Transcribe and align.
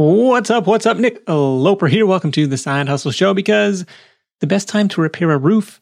What's 0.00 0.48
up? 0.48 0.68
What's 0.68 0.86
up? 0.86 0.96
Nick 0.96 1.24
Loper 1.26 1.88
here. 1.88 2.06
Welcome 2.06 2.30
to 2.30 2.46
the 2.46 2.56
Side 2.56 2.88
Hustle 2.88 3.10
Show 3.10 3.34
because 3.34 3.84
the 4.38 4.46
best 4.46 4.68
time 4.68 4.86
to 4.90 5.00
repair 5.00 5.32
a 5.32 5.38
roof 5.38 5.80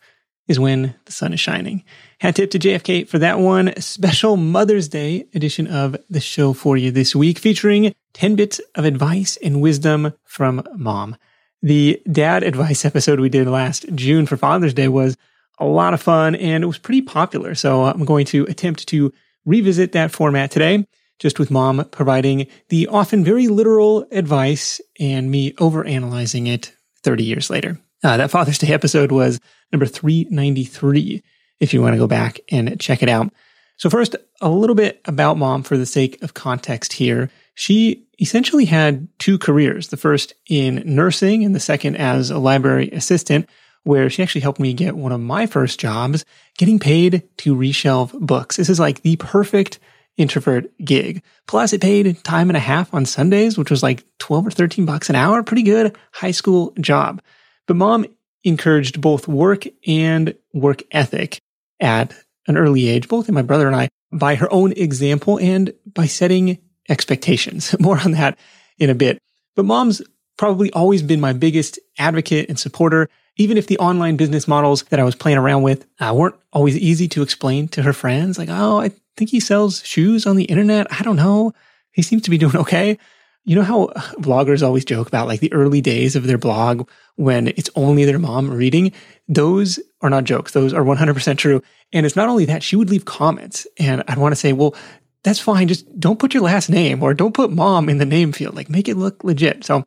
is 0.48 0.58
when 0.58 0.94
the 1.04 1.12
sun 1.12 1.34
is 1.34 1.40
shining. 1.40 1.84
Hat 2.20 2.36
tip 2.36 2.50
to 2.52 2.58
JFK 2.58 3.06
for 3.06 3.18
that 3.18 3.38
one 3.38 3.78
special 3.78 4.38
Mother's 4.38 4.88
Day 4.88 5.26
edition 5.34 5.66
of 5.66 5.98
the 6.08 6.20
show 6.20 6.54
for 6.54 6.78
you 6.78 6.90
this 6.90 7.14
week, 7.14 7.38
featuring 7.38 7.94
10 8.14 8.36
bits 8.36 8.58
of 8.74 8.86
advice 8.86 9.36
and 9.42 9.60
wisdom 9.60 10.14
from 10.24 10.66
mom. 10.74 11.18
The 11.60 12.00
dad 12.10 12.42
advice 12.42 12.86
episode 12.86 13.20
we 13.20 13.28
did 13.28 13.46
last 13.46 13.84
June 13.94 14.24
for 14.24 14.38
Father's 14.38 14.72
Day 14.72 14.88
was 14.88 15.18
a 15.58 15.66
lot 15.66 15.92
of 15.92 16.00
fun 16.00 16.34
and 16.34 16.64
it 16.64 16.68
was 16.68 16.78
pretty 16.78 17.02
popular. 17.02 17.54
So 17.54 17.84
I'm 17.84 18.06
going 18.06 18.24
to 18.28 18.44
attempt 18.44 18.88
to 18.88 19.12
revisit 19.44 19.92
that 19.92 20.10
format 20.10 20.50
today, 20.50 20.86
just 21.18 21.38
with 21.38 21.50
mom 21.50 21.84
providing 21.90 22.46
the 22.68 22.86
often 22.88 23.24
very 23.24 23.48
literal 23.48 24.06
advice 24.10 24.80
and 25.00 25.30
me 25.30 25.52
overanalyzing 25.52 26.48
it 26.48 26.72
30 27.02 27.24
years 27.24 27.50
later. 27.50 27.78
Uh, 28.04 28.16
that 28.16 28.30
Father's 28.30 28.58
Day 28.58 28.72
episode 28.72 29.10
was 29.10 29.40
number 29.72 29.86
393, 29.86 31.22
if 31.60 31.72
you 31.72 31.80
want 31.80 31.94
to 31.94 31.98
go 31.98 32.06
back 32.06 32.40
and 32.50 32.78
check 32.80 33.02
it 33.02 33.08
out. 33.08 33.32
So, 33.78 33.90
first, 33.90 34.16
a 34.40 34.48
little 34.48 34.76
bit 34.76 35.00
about 35.04 35.38
mom 35.38 35.62
for 35.62 35.76
the 35.76 35.86
sake 35.86 36.22
of 36.22 36.34
context 36.34 36.94
here. 36.94 37.30
She 37.54 38.06
essentially 38.20 38.64
had 38.64 39.08
two 39.18 39.38
careers 39.38 39.88
the 39.88 39.96
first 39.96 40.34
in 40.48 40.82
nursing, 40.84 41.44
and 41.44 41.54
the 41.54 41.60
second 41.60 41.96
as 41.96 42.30
a 42.30 42.38
library 42.38 42.90
assistant, 42.90 43.48
where 43.82 44.10
she 44.10 44.22
actually 44.22 44.40
helped 44.40 44.60
me 44.60 44.72
get 44.72 44.96
one 44.96 45.12
of 45.12 45.20
my 45.20 45.46
first 45.46 45.78
jobs, 45.78 46.24
getting 46.58 46.78
paid 46.78 47.22
to 47.38 47.54
reshelve 47.54 48.18
books. 48.18 48.56
This 48.56 48.68
is 48.68 48.80
like 48.80 49.02
the 49.02 49.16
perfect 49.16 49.78
introvert 50.16 50.76
gig. 50.78 51.22
Plus, 51.46 51.72
it 51.72 51.80
paid 51.80 52.22
time 52.24 52.50
and 52.50 52.56
a 52.56 52.60
half 52.60 52.92
on 52.94 53.04
Sundays, 53.04 53.58
which 53.58 53.70
was 53.70 53.82
like 53.82 54.04
12 54.18 54.46
or 54.46 54.50
13 54.50 54.86
bucks 54.86 55.10
an 55.10 55.16
hour. 55.16 55.42
Pretty 55.42 55.62
good 55.62 55.96
high 56.12 56.30
school 56.30 56.72
job. 56.80 57.22
But 57.66 57.76
mom 57.76 58.06
encouraged 58.44 59.00
both 59.00 59.28
work 59.28 59.64
and 59.86 60.34
work 60.54 60.82
ethic 60.90 61.40
at 61.80 62.14
an 62.46 62.56
early 62.56 62.88
age, 62.88 63.08
both 63.08 63.28
in 63.28 63.34
my 63.34 63.42
brother 63.42 63.66
and 63.66 63.76
I, 63.76 63.88
by 64.12 64.36
her 64.36 64.52
own 64.52 64.72
example 64.72 65.38
and 65.38 65.74
by 65.84 66.06
setting 66.06 66.58
expectations. 66.88 67.74
More 67.80 67.98
on 67.98 68.12
that 68.12 68.38
in 68.78 68.90
a 68.90 68.94
bit. 68.94 69.18
But 69.54 69.64
mom's 69.64 70.02
probably 70.36 70.70
always 70.72 71.02
been 71.02 71.20
my 71.20 71.32
biggest 71.32 71.78
advocate 71.98 72.48
and 72.48 72.58
supporter, 72.58 73.08
even 73.36 73.56
if 73.56 73.66
the 73.66 73.78
online 73.78 74.16
business 74.16 74.46
models 74.46 74.84
that 74.84 75.00
I 75.00 75.04
was 75.04 75.14
playing 75.14 75.38
around 75.38 75.62
with 75.62 75.86
uh, 75.98 76.12
weren't 76.14 76.36
always 76.52 76.76
easy 76.76 77.08
to 77.08 77.22
explain 77.22 77.68
to 77.68 77.82
her 77.82 77.92
friends. 77.92 78.38
Like, 78.38 78.48
oh, 78.50 78.80
I 78.80 78.92
think 79.16 79.30
he 79.30 79.40
sells 79.40 79.84
shoes 79.84 80.26
on 80.26 80.36
the 80.36 80.44
internet. 80.44 80.86
I 80.90 81.02
don't 81.02 81.16
know. 81.16 81.52
He 81.92 82.02
seems 82.02 82.22
to 82.22 82.30
be 82.30 82.38
doing 82.38 82.56
okay. 82.56 82.98
You 83.44 83.54
know 83.54 83.62
how 83.62 83.86
bloggers 84.18 84.64
always 84.64 84.84
joke 84.84 85.06
about 85.06 85.28
like 85.28 85.40
the 85.40 85.52
early 85.52 85.80
days 85.80 86.16
of 86.16 86.26
their 86.26 86.36
blog 86.36 86.88
when 87.14 87.48
it's 87.48 87.70
only 87.76 88.04
their 88.04 88.18
mom 88.18 88.50
reading? 88.50 88.92
Those 89.28 89.78
are 90.02 90.10
not 90.10 90.24
jokes. 90.24 90.52
Those 90.52 90.74
are 90.74 90.82
100% 90.82 91.38
true. 91.38 91.62
And 91.92 92.04
it's 92.04 92.16
not 92.16 92.28
only 92.28 92.44
that, 92.46 92.64
she 92.64 92.74
would 92.74 92.90
leave 92.90 93.04
comments 93.04 93.66
and 93.78 94.02
I'd 94.08 94.18
want 94.18 94.32
to 94.32 94.36
say, 94.36 94.52
well, 94.52 94.74
that's 95.22 95.38
fine. 95.38 95.68
Just 95.68 95.86
don't 95.98 96.18
put 96.18 96.34
your 96.34 96.42
last 96.42 96.68
name 96.68 97.02
or 97.02 97.14
don't 97.14 97.34
put 97.34 97.52
mom 97.52 97.88
in 97.88 97.98
the 97.98 98.04
name 98.04 98.32
field. 98.32 98.56
Like 98.56 98.68
make 98.68 98.88
it 98.88 98.96
look 98.96 99.22
legit. 99.22 99.64
So 99.64 99.84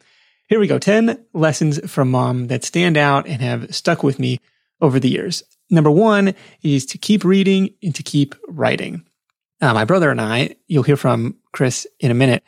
here 0.47 0.59
we 0.59 0.67
go. 0.67 0.79
10 0.79 1.25
lessons 1.33 1.79
from 1.91 2.11
mom 2.11 2.47
that 2.47 2.63
stand 2.63 2.97
out 2.97 3.27
and 3.27 3.41
have 3.41 3.75
stuck 3.75 4.03
with 4.03 4.19
me 4.19 4.39
over 4.81 4.99
the 4.99 5.09
years. 5.09 5.43
Number 5.69 5.91
one 5.91 6.33
is 6.63 6.85
to 6.87 6.97
keep 6.97 7.23
reading 7.23 7.75
and 7.83 7.93
to 7.93 8.03
keep 8.03 8.35
writing. 8.47 9.05
Uh, 9.61 9.73
my 9.73 9.85
brother 9.85 10.09
and 10.09 10.21
I, 10.21 10.55
you'll 10.67 10.83
hear 10.83 10.97
from 10.97 11.35
Chris 11.51 11.85
in 11.99 12.11
a 12.11 12.15
minute 12.15 12.43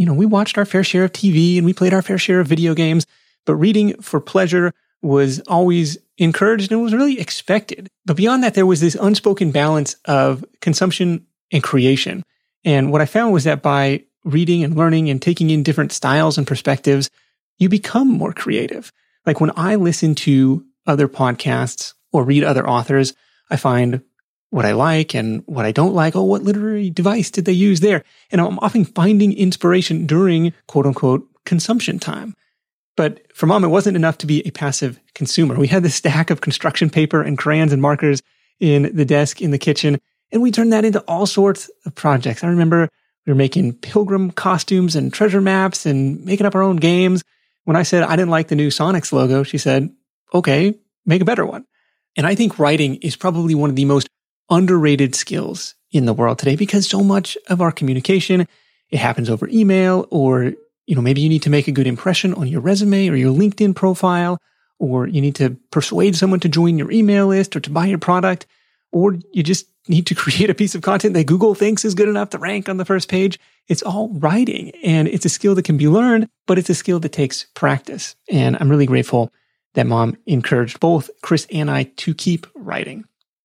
you 0.00 0.06
know, 0.06 0.14
we 0.14 0.24
watched 0.24 0.56
our 0.56 0.64
fair 0.64 0.82
share 0.82 1.04
of 1.04 1.12
TV 1.12 1.58
and 1.58 1.66
we 1.66 1.74
played 1.74 1.92
our 1.92 2.00
fair 2.00 2.16
share 2.16 2.40
of 2.40 2.46
video 2.46 2.74
games, 2.74 3.06
but 3.44 3.56
reading 3.56 4.00
for 4.00 4.18
pleasure 4.18 4.72
was 5.02 5.40
always 5.40 5.98
encouraged 6.16 6.72
and 6.72 6.82
was 6.82 6.94
really 6.94 7.20
expected. 7.20 7.86
But 8.06 8.16
beyond 8.16 8.42
that, 8.42 8.54
there 8.54 8.64
was 8.64 8.80
this 8.80 8.94
unspoken 8.94 9.50
balance 9.50 9.96
of 10.06 10.42
consumption 10.62 11.26
and 11.52 11.62
creation. 11.62 12.22
And 12.64 12.90
what 12.90 13.02
I 13.02 13.06
found 13.06 13.34
was 13.34 13.44
that 13.44 13.60
by 13.60 14.04
reading 14.24 14.64
and 14.64 14.74
learning 14.74 15.10
and 15.10 15.20
taking 15.20 15.50
in 15.50 15.62
different 15.62 15.92
styles 15.92 16.38
and 16.38 16.46
perspectives, 16.46 17.10
you 17.58 17.68
become 17.68 18.08
more 18.08 18.32
creative. 18.32 18.92
Like 19.26 19.38
when 19.38 19.52
I 19.54 19.74
listen 19.74 20.14
to 20.16 20.64
other 20.86 21.08
podcasts 21.08 21.92
or 22.10 22.24
read 22.24 22.42
other 22.42 22.66
authors, 22.66 23.12
I 23.50 23.56
find 23.56 24.02
what 24.50 24.66
I 24.66 24.72
like 24.72 25.14
and 25.14 25.42
what 25.46 25.64
I 25.64 25.72
don't 25.72 25.94
like. 25.94 26.14
Oh, 26.14 26.24
what 26.24 26.42
literary 26.42 26.90
device 26.90 27.30
did 27.30 27.44
they 27.44 27.52
use 27.52 27.80
there? 27.80 28.04
And 28.30 28.40
I'm 28.40 28.58
often 28.58 28.84
finding 28.84 29.32
inspiration 29.32 30.06
during 30.06 30.52
quote 30.66 30.86
unquote 30.86 31.26
consumption 31.44 31.98
time. 31.98 32.36
But 32.96 33.34
for 33.34 33.46
mom, 33.46 33.64
it 33.64 33.68
wasn't 33.68 33.96
enough 33.96 34.18
to 34.18 34.26
be 34.26 34.46
a 34.46 34.50
passive 34.50 35.00
consumer. 35.14 35.56
We 35.58 35.68
had 35.68 35.82
this 35.82 35.94
stack 35.94 36.30
of 36.30 36.40
construction 36.40 36.90
paper 36.90 37.22
and 37.22 37.38
crayons 37.38 37.72
and 37.72 37.80
markers 37.80 38.20
in 38.58 38.94
the 38.94 39.06
desk 39.06 39.40
in 39.40 39.52
the 39.52 39.58
kitchen, 39.58 39.98
and 40.32 40.42
we 40.42 40.50
turned 40.50 40.72
that 40.72 40.84
into 40.84 41.00
all 41.08 41.26
sorts 41.26 41.70
of 41.86 41.94
projects. 41.94 42.44
I 42.44 42.48
remember 42.48 42.90
we 43.26 43.30
were 43.30 43.36
making 43.36 43.74
pilgrim 43.74 44.30
costumes 44.30 44.96
and 44.96 45.12
treasure 45.12 45.40
maps 45.40 45.86
and 45.86 46.22
making 46.24 46.46
up 46.46 46.54
our 46.54 46.62
own 46.62 46.76
games. 46.76 47.22
When 47.64 47.76
I 47.76 47.84
said 47.84 48.02
I 48.02 48.16
didn't 48.16 48.30
like 48.30 48.48
the 48.48 48.56
new 48.56 48.68
Sonics 48.68 49.12
logo, 49.12 49.44
she 49.44 49.58
said, 49.58 49.90
okay, 50.34 50.74
make 51.06 51.22
a 51.22 51.26
better 51.26 51.46
one. 51.46 51.64
And 52.16 52.26
I 52.26 52.34
think 52.34 52.58
writing 52.58 52.96
is 52.96 53.16
probably 53.16 53.54
one 53.54 53.70
of 53.70 53.76
the 53.76 53.84
most 53.84 54.08
underrated 54.50 55.14
skills 55.14 55.74
in 55.92 56.06
the 56.06 56.12
world 56.12 56.38
today 56.38 56.56
because 56.56 56.86
so 56.88 57.02
much 57.02 57.36
of 57.48 57.60
our 57.60 57.72
communication, 57.72 58.46
it 58.90 58.98
happens 58.98 59.30
over 59.30 59.48
email 59.48 60.06
or, 60.10 60.52
you 60.86 60.94
know, 60.94 61.02
maybe 61.02 61.20
you 61.20 61.28
need 61.28 61.42
to 61.42 61.50
make 61.50 61.68
a 61.68 61.72
good 61.72 61.86
impression 61.86 62.34
on 62.34 62.48
your 62.48 62.60
resume 62.60 63.08
or 63.08 63.16
your 63.16 63.34
LinkedIn 63.34 63.74
profile, 63.74 64.38
or 64.78 65.06
you 65.06 65.20
need 65.20 65.34
to 65.36 65.56
persuade 65.70 66.16
someone 66.16 66.40
to 66.40 66.48
join 66.48 66.78
your 66.78 66.90
email 66.90 67.28
list 67.28 67.54
or 67.54 67.60
to 67.60 67.70
buy 67.70 67.86
your 67.86 67.98
product, 67.98 68.46
or 68.92 69.18
you 69.32 69.42
just 69.42 69.66
need 69.88 70.06
to 70.06 70.14
create 70.16 70.50
a 70.50 70.54
piece 70.54 70.74
of 70.74 70.82
content 70.82 71.14
that 71.14 71.26
Google 71.26 71.54
thinks 71.54 71.84
is 71.84 71.94
good 71.94 72.08
enough 72.08 72.30
to 72.30 72.38
rank 72.38 72.68
on 72.68 72.76
the 72.76 72.84
first 72.84 73.08
page. 73.08 73.38
It's 73.68 73.82
all 73.82 74.08
writing 74.14 74.70
and 74.82 75.06
it's 75.06 75.24
a 75.24 75.30
skill 75.30 75.54
that 75.54 75.64
can 75.64 75.76
be 75.76 75.88
learned, 75.88 76.28
but 76.46 76.58
it's 76.58 76.70
a 76.70 76.74
skill 76.74 76.98
that 77.00 77.12
takes 77.12 77.46
practice. 77.54 78.16
And 78.28 78.56
I'm 78.58 78.68
really 78.68 78.86
grateful 78.86 79.32
that 79.74 79.86
mom 79.86 80.16
encouraged 80.26 80.80
both 80.80 81.10
Chris 81.22 81.46
and 81.52 81.70
I 81.70 81.84
to 81.84 82.14
keep 82.14 82.46
writing. 82.56 83.04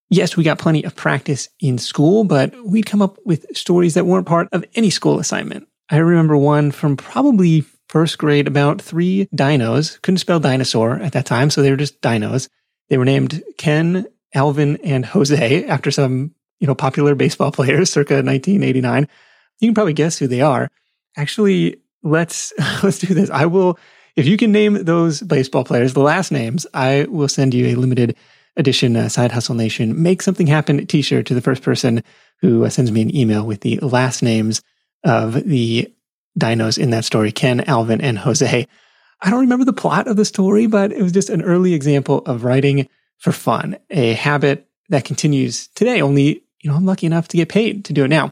Yes, 0.10 0.38
we 0.38 0.44
got 0.44 0.60
plenty 0.60 0.84
of 0.84 0.96
practice 0.96 1.50
in 1.60 1.78
school, 1.78 2.24
but 2.24 2.54
we'd 2.64 2.86
come 2.86 3.02
up 3.02 3.18
with 3.26 3.46
stories 3.58 3.96
that 3.96 4.06
weren't 4.06 4.28
part 4.28 4.48
of 4.52 4.64
any 4.76 4.90
school 4.90 5.20
assignment. 5.20 5.68
I 5.90 5.98
remember 5.98 6.38
one 6.38 6.72
from 6.72 6.96
probably 6.96 7.62
first 7.90 8.18
grade 8.18 8.48
about 8.48 8.82
three 8.82 9.28
dinos. 9.36 10.02
Couldn't 10.02 10.20
spell 10.20 10.40
dinosaur 10.40 11.00
at 11.00 11.14
that 11.14 11.26
time, 11.26 11.50
so 11.50 11.62
they 11.62 11.72
were 11.72 11.78
just 11.78 12.02
dinos. 12.02 12.50
They 12.90 12.98
were 12.98 13.06
named 13.06 13.44
Ken, 13.58 14.06
Alvin, 14.34 14.78
and 14.84 15.06
Jose 15.06 15.66
after 15.66 15.90
some, 15.92 16.34
you 16.60 16.68
know, 16.68 16.76
popular 16.76 17.16
baseball 17.16 17.52
players 17.54 17.92
circa 17.92 18.16
1989. 18.16 19.08
You 19.60 19.68
can 19.70 19.76
probably 19.76 19.94
guess 19.94 20.18
who 20.18 20.28
they 20.28 20.42
are. 20.42 20.70
Actually, 21.18 21.78
let's 22.04 22.54
let's 22.84 23.00
do 23.00 23.14
this. 23.14 23.30
I 23.30 23.46
will 23.46 23.80
if 24.16 24.28
you 24.28 24.38
can 24.38 24.52
name 24.52 24.86
those 24.86 25.22
baseball 25.22 25.66
players, 25.66 25.94
the 25.94 26.00
last 26.00 26.32
names, 26.32 26.66
I 26.74 27.06
will 27.10 27.28
send 27.28 27.54
you 27.54 27.68
a 27.68 27.76
limited 27.76 28.16
edition 28.58 28.96
uh, 28.96 29.10
Side 29.10 29.32
Hustle 29.32 29.56
Nation 29.56 30.02
Make 30.02 30.22
Something 30.22 30.48
Happen 30.48 30.86
t 30.88 31.02
shirt 31.02 31.26
to 31.28 31.34
the 31.34 31.42
first 31.42 31.62
person 31.62 32.04
who 32.42 32.66
uh, 32.66 32.70
sends 32.70 32.92
me 32.92 33.02
an 33.02 33.16
email 33.16 33.46
with 33.46 33.62
the 33.62 33.78
last 33.80 34.22
names 34.22 34.62
of 35.04 35.34
the 35.34 35.92
dinos 36.40 36.78
in 36.78 36.90
that 36.90 37.06
story 37.06 37.32
Ken, 37.32 37.62
Alvin, 37.62 38.02
and 38.02 38.18
Jose. 38.20 38.68
I 39.22 39.30
don't 39.30 39.42
remember 39.42 39.66
the 39.66 39.74
plot 39.74 40.08
of 40.08 40.18
the 40.18 40.26
story, 40.26 40.68
but 40.68 40.92
it 40.92 41.02
was 41.02 41.12
just 41.12 41.30
an 41.30 41.42
early 41.42 41.74
example 41.74 42.20
of 42.26 42.44
writing 42.44 42.88
for 43.18 43.32
fun, 43.32 43.78
a 43.90 44.14
habit 44.14 44.68
that 44.90 45.06
continues 45.06 45.68
today. 45.70 46.02
Only, 46.02 46.44
you 46.62 46.70
know, 46.70 46.76
I'm 46.76 46.86
lucky 46.86 47.06
enough 47.06 47.28
to 47.30 47.38
get 47.38 47.50
paid 47.50 47.86
to 47.86 47.94
do 47.94 48.04
it 48.04 48.10
now. 48.10 48.32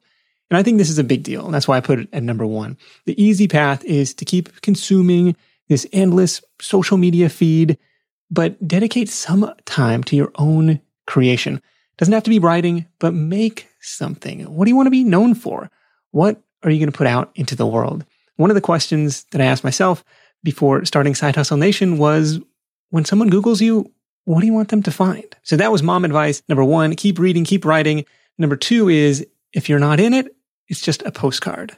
And 0.49 0.57
I 0.57 0.63
think 0.63 0.77
this 0.77 0.89
is 0.89 0.99
a 0.99 1.03
big 1.03 1.23
deal. 1.23 1.45
And 1.45 1.53
that's 1.53 1.67
why 1.67 1.77
I 1.77 1.81
put 1.81 1.99
it 1.99 2.09
at 2.13 2.21
number 2.21 2.45
one. 2.45 2.77
The 3.05 3.21
easy 3.21 3.47
path 3.47 3.83
is 3.85 4.13
to 4.15 4.25
keep 4.25 4.61
consuming 4.61 5.35
this 5.69 5.87
endless 5.93 6.43
social 6.61 6.97
media 6.97 7.29
feed 7.29 7.77
but 8.31 8.67
dedicate 8.67 9.09
some 9.09 9.51
time 9.65 10.03
to 10.05 10.15
your 10.15 10.31
own 10.35 10.81
creation. 11.05 11.61
Doesn't 11.97 12.13
have 12.13 12.23
to 12.23 12.29
be 12.29 12.39
writing, 12.39 12.87
but 12.99 13.13
make 13.13 13.67
something. 13.79 14.41
What 14.53 14.65
do 14.65 14.71
you 14.71 14.75
want 14.75 14.87
to 14.87 14.91
be 14.91 15.03
known 15.03 15.35
for? 15.35 15.69
What 16.11 16.41
are 16.63 16.71
you 16.71 16.79
going 16.79 16.91
to 16.91 16.97
put 16.97 17.07
out 17.07 17.31
into 17.35 17.55
the 17.55 17.67
world? 17.67 18.05
One 18.35 18.49
of 18.49 18.55
the 18.55 18.61
questions 18.61 19.25
that 19.25 19.41
I 19.41 19.45
asked 19.45 19.63
myself 19.63 20.03
before 20.43 20.85
starting 20.85 21.15
Side 21.15 21.35
Hustle 21.35 21.57
Nation 21.57 21.97
was 21.97 22.39
when 22.89 23.05
someone 23.05 23.29
Googles 23.29 23.61
you, 23.61 23.91
what 24.25 24.41
do 24.41 24.47
you 24.47 24.53
want 24.53 24.69
them 24.69 24.83
to 24.83 24.91
find? 24.91 25.25
So 25.43 25.55
that 25.57 25.71
was 25.71 25.83
mom 25.83 26.05
advice. 26.05 26.41
Number 26.47 26.63
one, 26.63 26.95
keep 26.95 27.19
reading, 27.19 27.43
keep 27.43 27.65
writing. 27.65 28.05
Number 28.37 28.55
two 28.55 28.89
is 28.89 29.25
if 29.51 29.69
you're 29.69 29.79
not 29.79 29.99
in 29.99 30.13
it, 30.13 30.35
it's 30.67 30.81
just 30.81 31.03
a 31.03 31.11
postcard. 31.11 31.75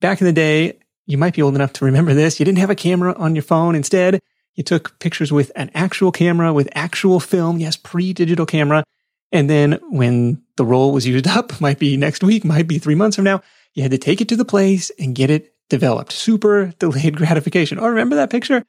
Back 0.00 0.20
in 0.20 0.26
the 0.26 0.32
day, 0.32 0.78
you 1.06 1.16
might 1.16 1.34
be 1.34 1.42
old 1.42 1.54
enough 1.54 1.72
to 1.74 1.84
remember 1.84 2.12
this. 2.12 2.38
You 2.38 2.44
didn't 2.44 2.58
have 2.58 2.70
a 2.70 2.74
camera 2.74 3.14
on 3.14 3.34
your 3.34 3.42
phone. 3.42 3.74
Instead, 3.74 4.20
you 4.56 4.64
took 4.64 4.98
pictures 4.98 5.30
with 5.30 5.52
an 5.54 5.70
actual 5.74 6.10
camera, 6.10 6.52
with 6.52 6.68
actual 6.74 7.20
film, 7.20 7.58
yes, 7.58 7.76
pre-digital 7.76 8.46
camera. 8.46 8.82
And 9.30 9.48
then 9.48 9.78
when 9.90 10.42
the 10.56 10.64
roll 10.64 10.92
was 10.92 11.06
used 11.06 11.26
up, 11.28 11.60
might 11.60 11.78
be 11.78 11.96
next 11.96 12.24
week, 12.24 12.44
might 12.44 12.66
be 12.66 12.78
three 12.78 12.94
months 12.94 13.16
from 13.16 13.24
now, 13.24 13.42
you 13.74 13.82
had 13.82 13.92
to 13.92 13.98
take 13.98 14.20
it 14.20 14.28
to 14.30 14.36
the 14.36 14.44
place 14.44 14.90
and 14.98 15.14
get 15.14 15.30
it 15.30 15.54
developed. 15.68 16.12
Super 16.12 16.66
delayed 16.78 17.16
gratification. 17.16 17.78
Oh, 17.78 17.88
remember 17.88 18.16
that 18.16 18.30
picture? 18.30 18.64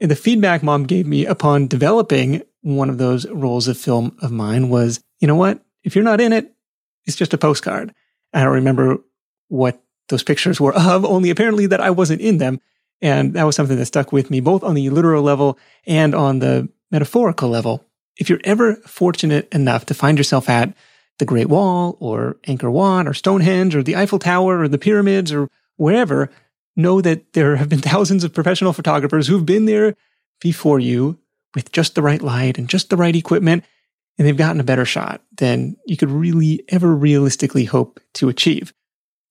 And 0.00 0.10
the 0.10 0.16
feedback 0.16 0.62
mom 0.62 0.84
gave 0.84 1.06
me 1.06 1.24
upon 1.24 1.68
developing 1.68 2.42
one 2.62 2.90
of 2.90 2.98
those 2.98 3.28
rolls 3.28 3.68
of 3.68 3.78
film 3.78 4.16
of 4.20 4.32
mine 4.32 4.68
was, 4.68 5.00
you 5.20 5.28
know 5.28 5.36
what? 5.36 5.60
If 5.84 5.94
you're 5.94 6.04
not 6.04 6.20
in 6.20 6.32
it, 6.32 6.52
it's 7.06 7.16
just 7.16 7.32
a 7.32 7.38
postcard. 7.38 7.94
I 8.32 8.42
don't 8.42 8.54
remember 8.54 8.98
what 9.48 9.82
those 10.08 10.22
pictures 10.22 10.60
were 10.60 10.74
of, 10.76 11.04
only 11.04 11.30
apparently 11.30 11.66
that 11.66 11.80
I 11.80 11.90
wasn't 11.90 12.20
in 12.20 12.38
them. 12.38 12.60
And 13.02 13.34
that 13.34 13.44
was 13.44 13.56
something 13.56 13.76
that 13.76 13.86
stuck 13.86 14.12
with 14.12 14.30
me 14.30 14.40
both 14.40 14.62
on 14.62 14.74
the 14.74 14.90
literal 14.90 15.22
level 15.22 15.58
and 15.86 16.14
on 16.14 16.38
the 16.38 16.68
metaphorical 16.90 17.48
level. 17.48 17.84
If 18.16 18.30
you're 18.30 18.40
ever 18.44 18.76
fortunate 18.76 19.52
enough 19.52 19.86
to 19.86 19.94
find 19.94 20.16
yourself 20.16 20.48
at 20.48 20.74
the 21.18 21.24
Great 21.24 21.48
Wall 21.48 21.96
or 22.00 22.36
Angkor 22.46 22.70
Wat 22.70 23.06
or 23.06 23.14
Stonehenge 23.14 23.74
or 23.74 23.82
the 23.82 23.96
Eiffel 23.96 24.18
Tower 24.18 24.60
or 24.60 24.68
the 24.68 24.78
pyramids 24.78 25.32
or 25.32 25.48
wherever, 25.76 26.30
know 26.76 27.00
that 27.00 27.32
there 27.32 27.56
have 27.56 27.68
been 27.68 27.80
thousands 27.82 28.24
of 28.24 28.34
professional 28.34 28.72
photographers 28.72 29.26
who've 29.26 29.46
been 29.46 29.66
there 29.66 29.94
before 30.40 30.78
you 30.78 31.18
with 31.54 31.72
just 31.72 31.94
the 31.94 32.02
right 32.02 32.20
light 32.22 32.58
and 32.58 32.68
just 32.68 32.90
the 32.90 32.96
right 32.96 33.16
equipment, 33.16 33.64
and 34.18 34.26
they've 34.26 34.36
gotten 34.36 34.60
a 34.60 34.64
better 34.64 34.84
shot 34.84 35.22
than 35.36 35.76
you 35.86 35.96
could 35.96 36.10
really 36.10 36.62
ever 36.68 36.94
realistically 36.94 37.64
hope 37.64 37.98
to 38.14 38.28
achieve. 38.28 38.74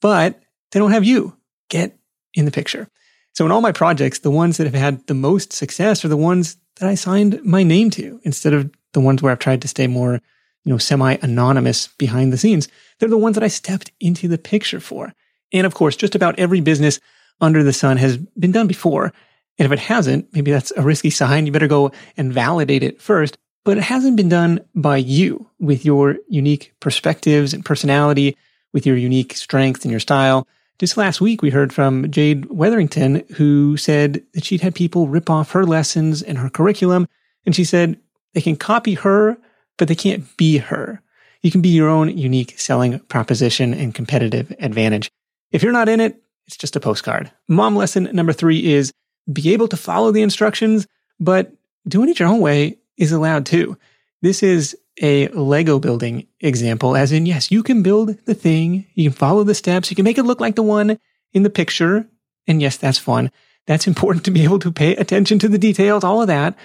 But 0.02 0.42
they 0.72 0.80
don't 0.80 0.92
have 0.92 1.04
you. 1.04 1.38
Get 1.70 1.98
in 2.34 2.46
the 2.46 2.52
picture. 2.52 2.90
So 3.36 3.46
in 3.46 3.52
all 3.52 3.62
my 3.62 3.74
projects, 3.74 4.20
the 4.20 4.32
ones 4.32 4.58
that 4.58 4.66
have 4.66 4.74
had 4.74 5.06
the 5.08 5.14
most 5.14 5.52
success 5.52 6.06
are 6.06 6.08
the 6.08 6.18
ones 6.18 6.56
that 6.78 6.88
I 6.88 6.96
signed 6.96 7.44
my 7.44 7.64
name 7.64 7.90
to 7.92 8.20
instead 8.24 8.54
of 8.54 8.72
the 8.94 9.02
ones 9.02 9.22
where 9.22 9.32
I've 9.32 9.40
tried 9.40 9.62
to 9.64 9.68
stay 9.68 9.88
more, 9.88 10.22
you 10.64 10.72
know, 10.72 10.78
semi-anonymous 10.78 11.90
behind 11.98 12.32
the 12.32 12.38
scenes. 12.38 12.70
They're 12.98 13.10
the 13.10 13.18
ones 13.18 13.36
that 13.36 13.44
I 13.44 13.50
stepped 13.50 13.92
into 14.00 14.30
the 14.30 14.38
picture 14.38 14.80
for. 14.80 15.14
And 15.52 15.68
of 15.68 15.74
course, 15.74 15.98
just 15.98 16.16
about 16.16 16.40
every 16.40 16.62
business 16.62 17.02
under 17.42 17.62
the 17.62 17.74
sun 17.74 17.98
has 17.98 18.16
been 18.18 18.54
done 18.54 18.68
before. 18.68 19.12
And 19.60 19.66
if 19.66 19.72
it 19.72 19.80
hasn't, 19.80 20.34
maybe 20.34 20.52
that's 20.52 20.72
a 20.78 20.82
risky 20.82 21.10
sign. 21.22 21.46
You 21.46 21.52
better 21.52 21.68
go 21.68 21.92
and 22.16 22.34
validate 22.34 22.84
it 22.84 23.02
first. 23.02 23.38
But 23.66 23.78
it 23.78 23.84
hasn't 23.84 24.16
been 24.16 24.30
done 24.30 24.62
by 24.76 24.98
you 24.98 25.50
with 25.60 25.84
your 25.84 26.18
unique 26.30 26.74
perspectives 26.80 27.54
and 27.54 27.66
personality, 27.66 28.38
with 28.72 28.86
your 28.86 28.96
unique 28.96 29.36
strengths 29.36 29.84
and 29.84 29.92
your 29.92 30.00
style. 30.00 30.48
Just 30.78 30.98
last 30.98 31.22
week, 31.22 31.42
we 31.42 31.50
heard 31.50 31.72
from 31.72 32.12
Jade 32.12 32.46
Wetherington, 32.48 33.26
who 33.36 33.78
said 33.78 34.22
that 34.34 34.44
she'd 34.44 34.62
had 34.62 34.76
people 34.76 35.08
rip 35.08 35.30
off 35.30 35.52
her 35.52 35.66
lessons 35.66 36.22
and 36.22 36.38
her 36.38 36.50
curriculum. 36.50 37.08
And 37.46 37.56
she 37.56 37.64
said 37.64 37.98
they 38.34 38.42
can 38.42 38.58
copy 38.58 38.96
her, 38.96 39.38
but 39.78 39.88
they 39.88 39.96
can't 39.96 40.36
be 40.36 40.58
her. 40.58 41.02
You 41.42 41.52
can 41.52 41.62
be 41.62 41.70
your 41.70 41.90
own 41.90 42.18
unique 42.18 42.60
selling 42.60 43.00
proposition 43.00 43.74
and 43.74 43.96
competitive 43.96 44.54
advantage. 44.60 45.10
If 45.52 45.64
you're 45.64 45.72
not 45.72 45.88
in 45.88 46.02
it, 46.02 46.22
it's 46.48 46.58
just 46.58 46.76
a 46.76 46.80
postcard. 46.80 47.32
Mom 47.48 47.76
lesson 47.76 48.10
number 48.12 48.34
three 48.34 48.74
is 48.74 48.92
be 49.32 49.54
able 49.54 49.68
to 49.70 49.78
follow 49.78 50.12
the 50.12 50.22
instructions, 50.22 50.88
but 51.20 51.54
doing 51.88 52.10
it 52.10 52.20
your 52.20 52.28
own 52.28 52.42
way 52.42 52.78
is 52.98 53.12
allowed 53.12 53.46
too. 53.46 53.78
This 54.22 54.44
is 54.44 54.76
a 55.02 55.28
Lego 55.30 55.80
building 55.80 56.28
example, 56.40 56.96
as 56.96 57.12
in, 57.12 57.26
yes, 57.26 57.52
you 57.52 57.64
can 57.64 57.84
build 57.84 58.18
the 58.26 58.34
thing, 58.34 58.86
you 58.94 59.10
can 59.10 59.18
follow 59.18 59.44
the 59.44 59.56
steps, 59.56 59.90
you 59.90 59.96
can 59.96 60.06
make 60.06 60.18
it 60.18 60.24
look 60.24 60.40
like 60.40 60.56
the 60.56 60.64
one 60.64 60.98
in 61.34 61.44
the 61.44 61.50
picture. 61.50 62.08
And 62.48 62.62
yes, 62.62 62.78
that's 62.78 62.98
fun. 62.98 63.32
That's 63.68 63.88
important 63.92 64.26
to 64.26 64.32
be 64.32 64.44
able 64.44 64.60
to 64.60 64.72
pay 64.72 64.96
attention 64.96 65.40
to 65.40 65.48
the 65.48 65.58
details, 65.58 66.04
all 66.04 66.22
of 66.22 66.28
that. 66.28 66.58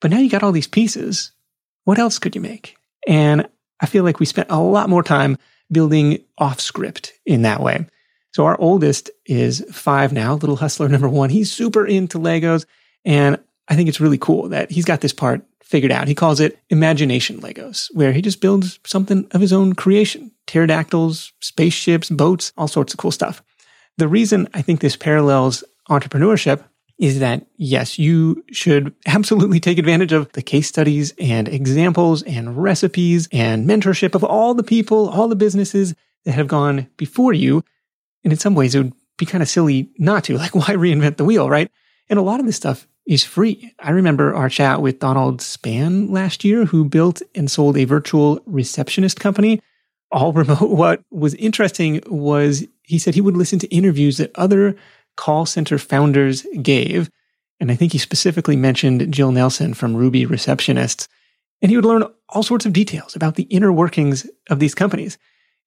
But 0.00 0.10
now 0.10 0.18
you 0.18 0.30
got 0.30 0.42
all 0.42 0.52
these 0.52 0.68
pieces. 0.68 1.32
What 1.84 1.98
else 1.98 2.18
could 2.18 2.34
you 2.34 2.40
make? 2.40 2.76
And 3.06 3.48
I 3.80 3.86
feel 3.86 4.04
like 4.04 4.20
we 4.20 4.26
spent 4.26 4.50
a 4.50 4.60
lot 4.60 4.88
more 4.88 5.02
time 5.02 5.38
building 5.70 6.24
off 6.36 6.60
script 6.60 7.12
in 7.26 7.42
that 7.42 7.60
way. 7.60 7.86
So 8.32 8.44
our 8.44 8.58
oldest 8.60 9.10
is 9.26 9.64
five 9.72 10.12
now, 10.12 10.34
little 10.34 10.56
hustler 10.56 10.88
number 10.90 11.08
one. 11.08 11.30
He's 11.30 11.52
super 11.52 11.86
into 11.86 12.18
Legos. 12.18 12.66
And 13.04 13.38
I 13.68 13.76
think 13.76 13.88
it's 13.88 14.00
really 14.00 14.18
cool 14.18 14.48
that 14.48 14.70
he's 14.70 14.84
got 14.84 15.00
this 15.00 15.12
part 15.12 15.42
figured 15.62 15.92
out. 15.92 16.08
He 16.08 16.14
calls 16.14 16.40
it 16.40 16.58
imagination 16.70 17.40
Legos, 17.40 17.88
where 17.92 18.12
he 18.12 18.22
just 18.22 18.40
builds 18.40 18.80
something 18.86 19.26
of 19.32 19.40
his 19.40 19.52
own 19.52 19.74
creation 19.74 20.32
pterodactyls, 20.46 21.32
spaceships, 21.40 22.08
boats, 22.08 22.52
all 22.56 22.68
sorts 22.68 22.94
of 22.94 22.98
cool 22.98 23.10
stuff. 23.10 23.42
The 23.98 24.08
reason 24.08 24.48
I 24.54 24.62
think 24.62 24.80
this 24.80 24.96
parallels 24.96 25.62
entrepreneurship 25.90 26.64
is 26.98 27.20
that 27.20 27.46
yes, 27.56 27.98
you 27.98 28.42
should 28.50 28.94
absolutely 29.06 29.60
take 29.60 29.78
advantage 29.78 30.12
of 30.12 30.32
the 30.32 30.42
case 30.42 30.68
studies 30.68 31.12
and 31.20 31.48
examples 31.48 32.22
and 32.22 32.56
recipes 32.56 33.28
and 33.30 33.68
mentorship 33.68 34.14
of 34.14 34.24
all 34.24 34.54
the 34.54 34.62
people, 34.62 35.08
all 35.10 35.28
the 35.28 35.36
businesses 35.36 35.94
that 36.24 36.32
have 36.32 36.48
gone 36.48 36.88
before 36.96 37.32
you. 37.32 37.62
And 38.24 38.32
in 38.32 38.38
some 38.38 38.54
ways, 38.54 38.74
it 38.74 38.78
would 38.78 38.92
be 39.16 39.26
kind 39.26 39.42
of 39.42 39.48
silly 39.48 39.90
not 39.98 40.24
to. 40.24 40.36
Like, 40.36 40.54
why 40.54 40.74
reinvent 40.74 41.18
the 41.18 41.24
wheel, 41.24 41.48
right? 41.48 41.70
And 42.08 42.18
a 42.18 42.22
lot 42.22 42.40
of 42.40 42.46
this 42.46 42.56
stuff 42.56 42.88
is 43.08 43.24
free. 43.24 43.72
I 43.80 43.90
remember 43.90 44.34
our 44.34 44.50
chat 44.50 44.82
with 44.82 45.00
Donald 45.00 45.40
Spann 45.40 46.10
last 46.10 46.44
year, 46.44 46.66
who 46.66 46.84
built 46.84 47.22
and 47.34 47.50
sold 47.50 47.78
a 47.78 47.84
virtual 47.84 48.38
receptionist 48.44 49.18
company, 49.18 49.62
all 50.12 50.32
remote. 50.34 50.70
What 50.70 51.02
was 51.10 51.34
interesting 51.34 52.02
was 52.06 52.64
he 52.82 52.98
said 52.98 53.14
he 53.14 53.22
would 53.22 53.36
listen 53.36 53.58
to 53.60 53.74
interviews 53.74 54.18
that 54.18 54.30
other 54.34 54.76
call 55.16 55.46
center 55.46 55.78
founders 55.78 56.46
gave. 56.62 57.10
And 57.58 57.72
I 57.72 57.74
think 57.74 57.92
he 57.92 57.98
specifically 57.98 58.56
mentioned 58.56 59.12
Jill 59.12 59.32
Nelson 59.32 59.72
from 59.74 59.96
Ruby 59.96 60.26
Receptionists. 60.26 61.08
And 61.62 61.70
he 61.70 61.76
would 61.76 61.86
learn 61.86 62.04
all 62.28 62.42
sorts 62.42 62.66
of 62.66 62.72
details 62.74 63.16
about 63.16 63.34
the 63.34 63.44
inner 63.44 63.72
workings 63.72 64.28
of 64.50 64.60
these 64.60 64.74
companies. 64.74 65.18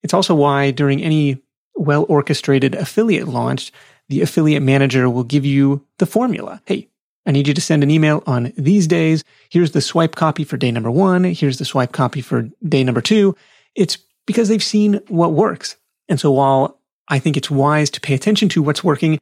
It's 0.04 0.14
also 0.14 0.36
why 0.36 0.72
during 0.72 1.02
any 1.02 1.42
well 1.76 2.06
orchestrated 2.08 2.76
affiliate 2.76 3.28
launch, 3.28 3.72
the 4.10 4.22
affiliate 4.22 4.64
manager 4.64 5.10
will 5.10 5.24
give 5.24 5.44
you 5.44 5.86
the 5.98 6.06
formula. 6.06 6.62
Hey, 6.66 6.88
I 7.26 7.32
need 7.32 7.48
you 7.48 7.54
to 7.54 7.62
send 7.62 7.84
an 7.84 7.92
email 7.92 8.24
on 8.26 8.52
these 8.58 8.88
days. 8.88 9.24
Here's 9.50 9.72
the 9.72 9.82
swipe 9.82 10.16
copy 10.16 10.44
for 10.44 10.58
day 10.58 10.72
number 10.72 10.90
one. 10.90 11.24
Here's 11.24 11.60
the 11.60 11.66
swipe 11.66 11.92
copy 11.92 12.22
for 12.22 12.50
day 12.68 12.84
number 12.84 13.02
two. 13.02 13.36
It's 13.76 13.98
because 14.26 14.50
they've 14.50 14.64
seen 14.64 15.00
what 15.08 15.34
works. 15.34 15.76
And 16.10 16.20
so 16.20 16.32
while 16.32 16.80
I 17.08 17.20
think 17.20 17.38
it's 17.38 17.52
wise 17.52 17.90
to 17.92 18.02
pay 18.02 18.14
attention 18.14 18.50
to 18.50 18.64
what's 18.64 18.84
working 18.84 19.20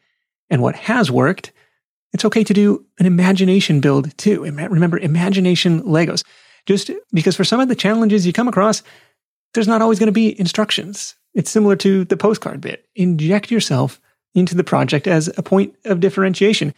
and 0.49 0.61
what 0.61 0.75
has 0.75 1.11
worked, 1.11 1.51
it's 2.13 2.25
okay 2.25 2.43
to 2.43 2.53
do 2.53 2.85
an 2.99 3.05
imagination 3.05 3.81
build 3.81 4.17
too. 4.17 4.41
Remember, 4.43 4.97
imagination 4.97 5.83
Legos. 5.83 6.23
Just 6.65 6.91
because 7.13 7.35
for 7.35 7.43
some 7.43 7.59
of 7.59 7.67
the 7.67 7.75
challenges 7.75 8.25
you 8.25 8.33
come 8.33 8.47
across, 8.47 8.81
there's 9.53 9.67
not 9.67 9.81
always 9.81 9.99
going 9.99 10.07
to 10.07 10.13
be 10.13 10.39
instructions. 10.39 11.15
It's 11.33 11.51
similar 11.51 11.75
to 11.77 12.05
the 12.05 12.17
postcard 12.17 12.61
bit. 12.61 12.85
Inject 12.95 13.51
yourself 13.51 13.99
into 14.35 14.55
the 14.55 14.63
project 14.63 15.07
as 15.07 15.29
a 15.37 15.43
point 15.43 15.75
of 15.85 15.99
differentiation. 15.99 16.73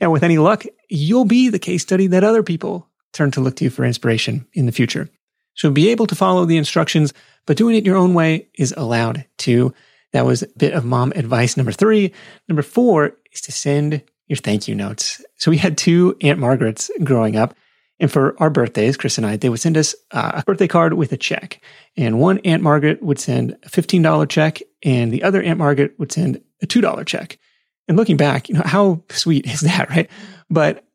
And 0.00 0.10
with 0.10 0.22
any 0.22 0.38
luck, 0.38 0.64
you'll 0.88 1.26
be 1.26 1.48
the 1.48 1.58
case 1.58 1.82
study 1.82 2.06
that 2.08 2.24
other 2.24 2.42
people 2.42 2.88
turn 3.12 3.30
to 3.32 3.40
look 3.40 3.56
to 3.56 3.64
you 3.64 3.70
for 3.70 3.84
inspiration 3.84 4.46
in 4.54 4.66
the 4.66 4.72
future. 4.72 5.08
So 5.54 5.70
be 5.70 5.90
able 5.90 6.06
to 6.06 6.14
follow 6.14 6.44
the 6.44 6.56
instructions, 6.56 7.12
but 7.46 7.56
doing 7.56 7.76
it 7.76 7.84
your 7.84 7.96
own 7.96 8.14
way 8.14 8.48
is 8.54 8.72
allowed 8.76 9.26
too. 9.36 9.74
That 10.12 10.26
was 10.26 10.42
a 10.42 10.48
bit 10.56 10.72
of 10.72 10.84
mom 10.84 11.12
advice 11.14 11.56
number 11.56 11.72
three. 11.72 12.12
Number 12.48 12.62
four 12.62 13.16
is 13.32 13.40
to 13.42 13.52
send 13.52 14.02
your 14.26 14.36
thank 14.36 14.68
you 14.68 14.74
notes. 14.74 15.22
So 15.36 15.50
we 15.50 15.56
had 15.56 15.76
two 15.76 16.16
Aunt 16.22 16.38
Margarets 16.38 16.90
growing 17.04 17.36
up. 17.36 17.54
And 17.98 18.10
for 18.10 18.34
our 18.40 18.48
birthdays, 18.48 18.96
Chris 18.96 19.18
and 19.18 19.26
I, 19.26 19.36
they 19.36 19.50
would 19.50 19.60
send 19.60 19.76
us 19.76 19.94
uh, 20.12 20.32
a 20.36 20.42
birthday 20.42 20.66
card 20.66 20.94
with 20.94 21.12
a 21.12 21.18
check. 21.18 21.60
And 21.98 22.18
one 22.18 22.38
Aunt 22.38 22.62
Margaret 22.62 23.02
would 23.02 23.18
send 23.18 23.58
a 23.62 23.68
$15 23.68 24.28
check, 24.30 24.60
and 24.82 25.12
the 25.12 25.22
other 25.22 25.42
Aunt 25.42 25.58
Margaret 25.58 25.98
would 25.98 26.10
send 26.10 26.40
a 26.62 26.66
$2 26.66 27.04
check. 27.04 27.38
And 27.90 27.98
looking 27.98 28.16
back, 28.16 28.48
you 28.48 28.54
know, 28.54 28.62
how 28.64 29.02
sweet 29.10 29.44
is 29.46 29.60
that, 29.60 29.90
right? 29.90 30.08
But 30.48 30.86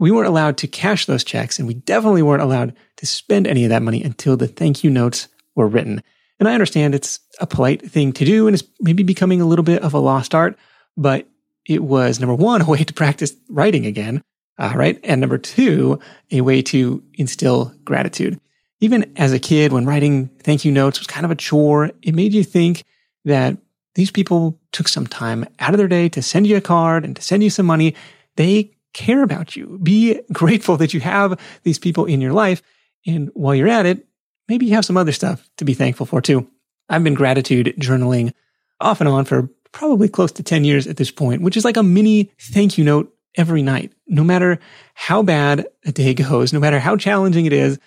we 0.00 0.10
weren't 0.10 0.26
allowed 0.26 0.56
to 0.58 0.66
cash 0.66 1.06
those 1.06 1.22
checks, 1.22 1.60
and 1.60 1.68
we 1.68 1.74
definitely 1.74 2.22
weren't 2.22 2.42
allowed 2.42 2.74
to 2.96 3.06
spend 3.06 3.46
any 3.46 3.62
of 3.64 3.68
that 3.68 3.82
money 3.82 4.02
until 4.02 4.36
the 4.36 4.48
thank 4.48 4.82
you 4.82 4.90
notes 4.90 5.28
were 5.54 5.68
written. 5.68 6.02
And 6.40 6.48
I 6.48 6.54
understand 6.54 6.94
it's 6.94 7.20
a 7.40 7.46
polite 7.46 7.88
thing 7.88 8.12
to 8.14 8.24
do, 8.24 8.48
and 8.48 8.54
it's 8.54 8.64
maybe 8.80 9.04
becoming 9.04 9.40
a 9.40 9.46
little 9.46 9.62
bit 9.62 9.82
of 9.82 9.94
a 9.94 10.00
lost 10.00 10.34
art, 10.34 10.58
but 10.96 11.28
it 11.68 11.84
was 11.84 12.18
number 12.18 12.34
one, 12.34 12.62
a 12.62 12.64
way 12.68 12.82
to 12.82 12.92
practice 12.92 13.34
writing 13.48 13.86
again 13.86 14.22
uh, 14.58 14.72
right? 14.76 14.98
And 15.02 15.20
number 15.20 15.38
two, 15.38 15.98
a 16.30 16.40
way 16.40 16.62
to 16.62 17.02
instill 17.14 17.74
gratitude. 17.84 18.40
Even 18.80 19.12
as 19.16 19.32
a 19.32 19.38
kid, 19.38 19.72
when 19.72 19.86
writing 19.86 20.28
thank 20.40 20.64
you 20.64 20.72
notes 20.72 20.98
was 20.98 21.06
kind 21.06 21.24
of 21.24 21.30
a 21.30 21.36
chore, 21.36 21.90
it 22.02 22.14
made 22.14 22.32
you 22.32 22.44
think 22.44 22.84
that 23.24 23.56
these 23.94 24.10
people 24.10 24.58
took 24.72 24.88
some 24.88 25.06
time 25.06 25.46
out 25.58 25.74
of 25.74 25.78
their 25.78 25.88
day 25.88 26.08
to 26.10 26.22
send 26.22 26.46
you 26.46 26.56
a 26.56 26.60
card 26.60 27.04
and 27.04 27.14
to 27.16 27.22
send 27.22 27.42
you 27.42 27.50
some 27.50 27.66
money. 27.66 27.94
They 28.36 28.72
care 28.92 29.22
about 29.22 29.56
you. 29.56 29.78
Be 29.82 30.20
grateful 30.32 30.76
that 30.78 30.94
you 30.94 31.00
have 31.00 31.38
these 31.62 31.78
people 31.78 32.04
in 32.04 32.20
your 32.20 32.32
life. 32.32 32.62
And 33.06 33.30
while 33.34 33.54
you're 33.54 33.68
at 33.68 33.86
it, 33.86 34.06
maybe 34.48 34.66
you 34.66 34.74
have 34.74 34.84
some 34.84 34.96
other 34.96 35.12
stuff 35.12 35.48
to 35.58 35.64
be 35.64 35.74
thankful 35.74 36.06
for 36.06 36.20
too. 36.20 36.48
I've 36.88 37.04
been 37.04 37.14
gratitude 37.14 37.74
journaling 37.78 38.32
off 38.80 39.00
and 39.00 39.08
on 39.08 39.24
for 39.24 39.48
probably 39.72 40.08
close 40.08 40.32
to 40.32 40.42
10 40.42 40.64
years 40.64 40.86
at 40.86 40.96
this 40.96 41.10
point, 41.10 41.42
which 41.42 41.56
is 41.56 41.64
like 41.64 41.76
a 41.76 41.82
mini 41.82 42.30
thank 42.38 42.76
you 42.76 42.84
note 42.84 43.12
every 43.36 43.62
night, 43.62 43.92
no 44.06 44.22
matter 44.22 44.58
how 44.94 45.22
bad 45.22 45.66
a 45.84 45.92
day 45.92 46.14
goes, 46.14 46.52
no 46.52 46.60
matter 46.60 46.78
how 46.78 46.96
challenging 46.96 47.46
it 47.46 47.52
is. 47.52 47.78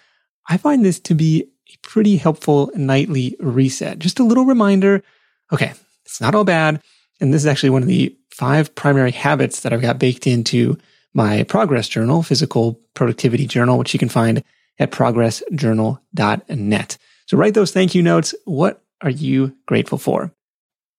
I 0.48 0.58
find 0.58 0.84
this 0.86 1.00
to 1.02 1.16
be 1.16 1.50
a 1.74 1.78
pretty 1.88 2.18
helpful 2.18 2.72
nightly 2.76 3.36
reset. 3.40 4.00
Just 4.00 4.20
a 4.20 4.24
little 4.24 4.46
reminder. 4.46 5.04
Okay. 5.52 5.74
It's 6.06 6.22
not 6.22 6.36
all 6.36 6.44
bad. 6.44 6.80
And 7.20 7.34
this 7.34 7.42
is 7.42 7.48
actually 7.48 7.72
one 7.72 7.82
of 7.82 7.88
the 7.88 8.16
five 8.30 8.76
primary 8.76 9.12
habits 9.12 9.62
that 9.62 9.74
I've 9.74 9.82
got 9.82 9.98
baked 10.00 10.28
into 10.28 10.78
my 11.14 11.44
progress 11.44 11.88
journal, 11.88 12.24
physical 12.24 12.82
productivity 12.94 13.48
journal, 13.48 13.78
which 13.78 13.94
you 13.94 14.00
can 14.00 14.10
find 14.10 14.44
at 14.78 14.92
progressjournal.net. 14.92 16.98
So 17.26 17.38
write 17.38 17.54
those 17.54 17.72
thank 17.72 17.96
you 17.96 18.04
notes. 18.04 18.36
What 18.44 18.84
are 19.02 19.10
you 19.10 19.56
grateful 19.66 19.98
for? 19.98 20.34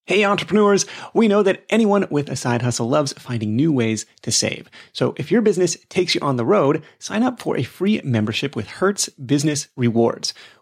Hey, 0.06 0.24
entrepreneurs, 0.24 0.86
we 1.14 1.26
know 1.26 1.42
that 1.42 1.64
anyone 1.68 2.06
with 2.10 2.28
a 2.28 2.36
side 2.36 2.62
hustle 2.62 2.88
loves 2.88 3.12
finding 3.14 3.56
new 3.56 3.72
ways 3.72 4.06
to 4.22 4.30
save. 4.30 4.70
So 4.92 5.14
if 5.16 5.32
your 5.32 5.42
business 5.42 5.76
takes 5.88 6.14
you 6.14 6.20
on 6.22 6.36
the 6.36 6.44
road, 6.44 6.84
sign 7.00 7.24
up 7.24 7.40
for 7.40 7.56
a 7.56 7.64
free 7.64 8.00
membership 8.04 8.54
with 8.54 8.68
Hertz 8.68 9.08
Business 9.08 9.66
Rewards 9.76 10.32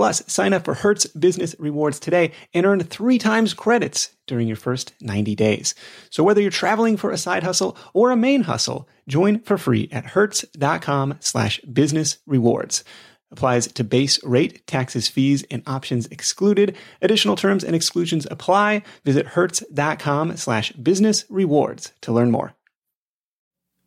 Plus, 0.00 0.22
sign 0.26 0.54
up 0.54 0.64
for 0.64 0.72
Hertz 0.72 1.04
Business 1.08 1.54
Rewards 1.58 2.00
today 2.00 2.32
and 2.54 2.64
earn 2.64 2.82
three 2.82 3.18
times 3.18 3.52
credits 3.52 4.16
during 4.26 4.48
your 4.48 4.56
first 4.56 4.94
90 5.02 5.34
days. 5.34 5.74
So 6.08 6.24
whether 6.24 6.40
you're 6.40 6.50
traveling 6.50 6.96
for 6.96 7.10
a 7.10 7.18
side 7.18 7.42
hustle 7.42 7.76
or 7.92 8.10
a 8.10 8.16
main 8.16 8.44
hustle, 8.44 8.88
join 9.06 9.40
for 9.40 9.58
free 9.58 9.90
at 9.92 10.06
hertz.com 10.06 11.18
slash 11.20 11.60
business 11.70 12.16
rewards. 12.26 12.82
Applies 13.30 13.70
to 13.74 13.84
base 13.84 14.18
rate, 14.24 14.66
taxes, 14.66 15.06
fees, 15.06 15.44
and 15.50 15.62
options 15.66 16.06
excluded. 16.06 16.78
Additional 17.02 17.36
terms 17.36 17.62
and 17.62 17.76
exclusions 17.76 18.26
apply. 18.30 18.80
Visit 19.04 19.26
hertz.com 19.26 20.38
slash 20.38 20.72
business 20.72 21.26
rewards 21.28 21.92
to 22.00 22.10
learn 22.10 22.30
more. 22.30 22.54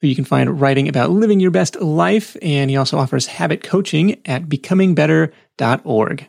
who 0.00 0.08
you 0.08 0.14
can 0.14 0.24
find 0.24 0.60
writing 0.60 0.88
about 0.88 1.10
living 1.10 1.40
your 1.40 1.50
best 1.50 1.80
life. 1.80 2.36
And 2.42 2.70
he 2.70 2.76
also 2.76 2.98
offers 2.98 3.26
habit 3.26 3.62
coaching 3.62 4.20
at 4.26 4.44
becomingbetter.org. 4.44 6.28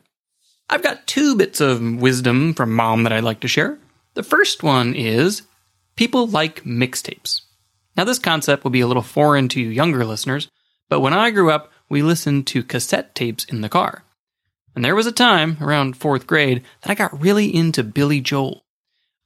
I've 0.69 0.83
got 0.83 1.07
two 1.07 1.35
bits 1.35 1.61
of 1.61 1.81
wisdom 1.81 2.53
from 2.53 2.73
mom 2.73 3.03
that 3.03 3.13
I'd 3.13 3.23
like 3.23 3.39
to 3.41 3.47
share. 3.47 3.79
The 4.13 4.23
first 4.23 4.63
one 4.63 4.93
is 4.93 5.43
people 5.95 6.27
like 6.27 6.63
mixtapes. 6.63 7.41
Now, 7.95 8.03
this 8.03 8.19
concept 8.19 8.63
will 8.63 8.71
be 8.71 8.81
a 8.81 8.87
little 8.87 9.03
foreign 9.03 9.49
to 9.49 9.59
you 9.59 9.69
younger 9.69 10.05
listeners, 10.05 10.49
but 10.87 11.01
when 11.01 11.13
I 11.13 11.31
grew 11.31 11.51
up, 11.51 11.71
we 11.89 12.01
listened 12.01 12.47
to 12.47 12.63
cassette 12.63 13.15
tapes 13.15 13.45
in 13.45 13.61
the 13.61 13.69
car. 13.69 14.03
And 14.75 14.85
there 14.85 14.95
was 14.95 15.07
a 15.07 15.11
time, 15.11 15.57
around 15.59 15.97
fourth 15.97 16.27
grade, 16.27 16.63
that 16.81 16.91
I 16.91 16.95
got 16.95 17.19
really 17.19 17.53
into 17.53 17.83
Billy 17.83 18.21
Joel. 18.21 18.63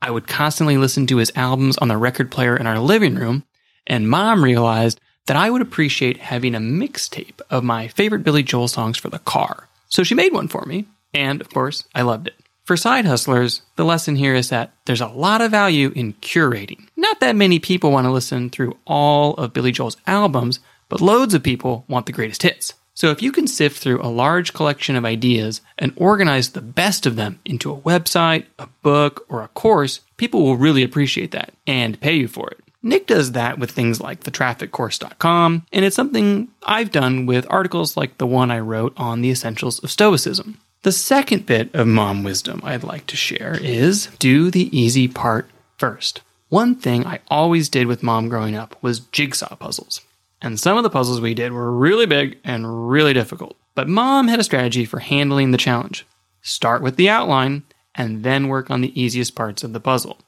I 0.02 0.10
would 0.10 0.28
constantly 0.28 0.78
listen 0.78 1.06
to 1.08 1.18
his 1.18 1.32
albums 1.36 1.78
on 1.78 1.90
the 1.90 1.98
record 1.98 2.32
player 2.32 2.58
in 2.58 2.68
our 2.68 2.80
living 2.80 3.16
room, 3.16 3.44
and 3.88 4.10
mom 4.10 4.44
realized 4.44 5.00
that 5.26 5.38
I 5.38 5.50
would 5.50 5.62
appreciate 5.62 6.18
having 6.18 6.56
a 6.56 6.60
mixtape 6.60 7.40
of 7.50 7.64
my 7.64 7.88
favorite 7.88 8.24
Billy 8.24 8.44
Joel 8.44 8.68
songs 8.68 8.98
for 8.98 9.10
the 9.10 9.20
car. 9.20 9.70
So 9.88 10.04
she 10.04 10.16
made 10.16 10.34
one 10.34 10.48
for 10.48 10.66
me, 10.66 10.86
and 11.14 11.40
of 11.42 11.50
course, 11.50 11.86
I 11.96 12.02
loved 12.02 12.28
it. 12.28 12.36
For 12.66 12.78
side 12.78 13.06
hustlers, 13.06 13.62
the 13.76 13.84
lesson 13.84 14.16
here 14.16 14.36
is 14.36 14.50
that 14.50 14.72
there's 14.86 15.02
a 15.02 15.08
lot 15.08 15.42
of 15.42 15.52
value 15.52 15.92
in 15.96 16.14
curating. 16.14 16.88
Not 16.96 17.20
that 17.20 17.36
many 17.36 17.60
people 17.60 17.92
want 17.92 18.06
to 18.06 18.12
listen 18.12 18.50
through 18.50 18.78
all 18.88 19.34
of 19.34 19.52
Billy 19.54 19.74
Joel's 19.74 19.98
albums, 20.08 20.60
but 20.88 21.02
loads 21.02 21.34
of 21.34 21.44
people 21.44 21.84
want 21.90 22.06
the 22.06 22.14
greatest 22.14 22.44
hits. 22.44 22.74
So 22.94 23.10
if 23.10 23.22
you 23.22 23.32
can 23.32 23.48
sift 23.48 23.80
through 23.80 24.02
a 24.02 24.08
large 24.08 24.54
collection 24.54 24.96
of 24.96 25.04
ideas 25.04 25.62
and 25.78 25.94
organize 25.96 26.52
the 26.52 26.62
best 26.62 27.06
of 27.06 27.16
them 27.16 27.40
into 27.44 27.72
a 27.72 27.82
website, 27.82 28.46
a 28.60 28.68
book, 28.82 29.26
or 29.28 29.42
a 29.42 29.48
course, 29.50 30.02
people 30.16 30.44
will 30.44 30.56
really 30.56 30.84
appreciate 30.84 31.32
that 31.32 31.54
and 31.66 32.00
pay 32.00 32.14
you 32.14 32.28
for 32.28 32.50
it. 32.52 32.63
Nick 32.86 33.08
does 33.08 33.32
that 33.32 33.58
with 33.58 33.72
things 33.72 34.02
like 34.02 34.26
thetrafficcourse.com, 34.26 35.66
and 35.72 35.86
it's 35.86 35.96
something 35.96 36.50
I've 36.64 36.92
done 36.92 37.26
with 37.26 37.48
articles 37.50 37.96
like 37.96 38.18
the 38.18 38.28
one 38.28 38.52
I 38.52 38.60
wrote 38.60 38.94
on 38.98 39.22
the 39.22 39.32
essentials 39.32 39.80
of 39.80 39.90
Stoicism. 39.90 40.60
The 40.82 40.92
second 40.92 41.46
bit 41.46 41.74
of 41.74 41.88
mom 41.88 42.24
wisdom 42.24 42.60
I'd 42.62 42.84
like 42.84 43.08
to 43.08 43.16
share 43.16 43.58
is 43.62 44.08
do 44.20 44.52
the 44.52 44.78
easy 44.78 45.08
part 45.08 45.50
first. 45.78 46.22
One 46.50 46.76
thing 46.76 47.08
I 47.08 47.22
always 47.30 47.70
did 47.70 47.88
with 47.88 48.04
mom 48.04 48.28
growing 48.28 48.54
up 48.54 48.76
was 48.84 49.00
jigsaw 49.00 49.56
puzzles. 49.56 50.02
And 50.42 50.60
some 50.60 50.76
of 50.76 50.84
the 50.84 50.90
puzzles 50.90 51.22
we 51.22 51.34
did 51.34 51.54
were 51.54 51.72
really 51.72 52.06
big 52.06 52.38
and 52.44 52.90
really 52.90 53.14
difficult. 53.14 53.56
But 53.76 53.88
mom 53.88 54.28
had 54.28 54.42
a 54.42 54.44
strategy 54.44 54.84
for 54.84 55.00
handling 55.00 55.52
the 55.52 55.58
challenge. 55.58 56.06
Start 56.42 56.82
with 56.82 56.98
the 56.98 57.10
outline 57.10 57.64
and 57.96 58.24
then 58.24 58.50
work 58.50 58.70
on 58.70 58.82
the 58.82 59.02
easiest 59.02 59.36
parts 59.36 59.64
of 59.64 59.72
the 59.72 59.80
puzzle. 59.80 60.20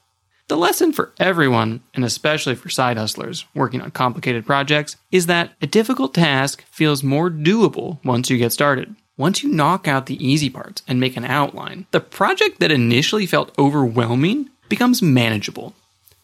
The 0.48 0.56
lesson 0.56 0.92
for 0.92 1.12
everyone, 1.18 1.80
and 1.92 2.04
especially 2.04 2.54
for 2.54 2.68
side 2.68 2.96
hustlers 2.96 3.46
working 3.52 3.80
on 3.80 3.90
complicated 3.90 4.46
projects, 4.46 4.96
is 5.10 5.26
that 5.26 5.50
a 5.60 5.66
difficult 5.66 6.14
task 6.14 6.62
feels 6.70 7.02
more 7.02 7.28
doable 7.28 7.98
once 8.04 8.30
you 8.30 8.38
get 8.38 8.52
started. 8.52 8.94
Once 9.16 9.42
you 9.42 9.48
knock 9.48 9.88
out 9.88 10.06
the 10.06 10.24
easy 10.24 10.48
parts 10.48 10.84
and 10.86 11.00
make 11.00 11.16
an 11.16 11.24
outline, 11.24 11.86
the 11.90 11.98
project 11.98 12.60
that 12.60 12.70
initially 12.70 13.26
felt 13.26 13.58
overwhelming 13.58 14.48
becomes 14.68 15.02
manageable. 15.02 15.74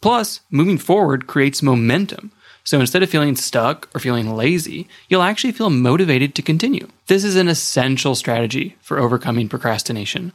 Plus, 0.01 0.39
moving 0.51 0.79
forward 0.79 1.27
creates 1.27 1.61
momentum. 1.61 2.31
So 2.63 2.79
instead 2.79 3.03
of 3.03 3.11
feeling 3.11 3.35
stuck 3.35 3.89
or 3.93 3.99
feeling 3.99 4.37
lazy, 4.37 4.87
you'll 5.09 5.23
actually 5.23 5.53
feel 5.53 5.69
motivated 5.69 6.37
to 6.37 6.43
continue. 6.43 6.87
This 7.09 7.25
is 7.25 7.35
an 7.35 7.49
essential 7.49 8.15
strategy 8.15 8.77
for 8.83 9.01
overcoming 9.01 9.49
procrastination. 9.49 10.33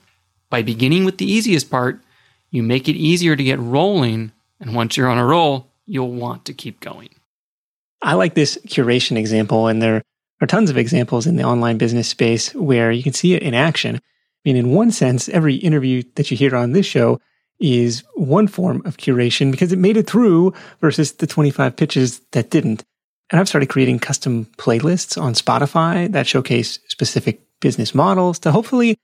By 0.49 0.61
beginning 0.61 1.05
with 1.05 1.19
the 1.19 1.31
easiest 1.31 1.71
part, 1.71 2.01
you 2.49 2.63
make 2.63 2.87
it 2.87 2.95
easier 2.95 3.35
to 3.35 3.43
get 3.43 3.59
rolling, 3.59 4.31
and 4.59 4.75
once 4.75 4.97
you're 4.97 5.09
on 5.09 5.17
a 5.17 5.25
roll, 5.25 5.71
you'll 5.85 6.11
want 6.11 6.45
to 6.45 6.53
keep 6.53 6.79
going. 6.79 7.09
I 8.01 8.13
like 8.13 8.35
this 8.35 8.57
curation 8.67 9.17
example, 9.17 9.67
and 9.67 9.81
there 9.81 10.03
are 10.41 10.47
tons 10.47 10.69
of 10.69 10.77
examples 10.77 11.27
in 11.27 11.35
the 11.35 11.43
online 11.43 11.77
business 11.77 12.07
space 12.07 12.53
where 12.53 12.91
you 12.91 13.03
can 13.03 13.13
see 13.13 13.33
it 13.33 13.41
in 13.41 13.53
action. 13.53 13.95
I 13.95 13.99
mean, 14.45 14.55
in 14.55 14.71
one 14.71 14.91
sense, 14.91 15.29
every 15.29 15.55
interview 15.55 16.03
that 16.15 16.29
you 16.29 16.37
hear 16.37 16.55
on 16.55 16.73
this 16.73 16.85
show 16.85 17.19
is 17.59 18.03
one 18.15 18.47
form 18.47 18.83
of 18.85 18.97
curation 18.97 19.51
because 19.51 19.71
it 19.71 19.79
made 19.79 19.97
it 19.97 20.07
through 20.07 20.53
versus 20.79 21.13
the 21.13 21.27
25 21.27 21.75
pitches 21.75 22.19
that 22.31 22.51
didn't. 22.51 22.83
And 23.29 23.39
I've 23.39 23.49
started 23.49 23.67
creating 23.67 23.99
custom 23.99 24.45
playlists 24.57 25.19
on 25.21 25.33
Spotify 25.33 26.11
that 26.11 26.27
showcase 26.27 26.79
specific 26.87 27.41
business 27.59 27.95
models 27.95 28.39
to 28.39 28.51
hopefully 28.51 28.97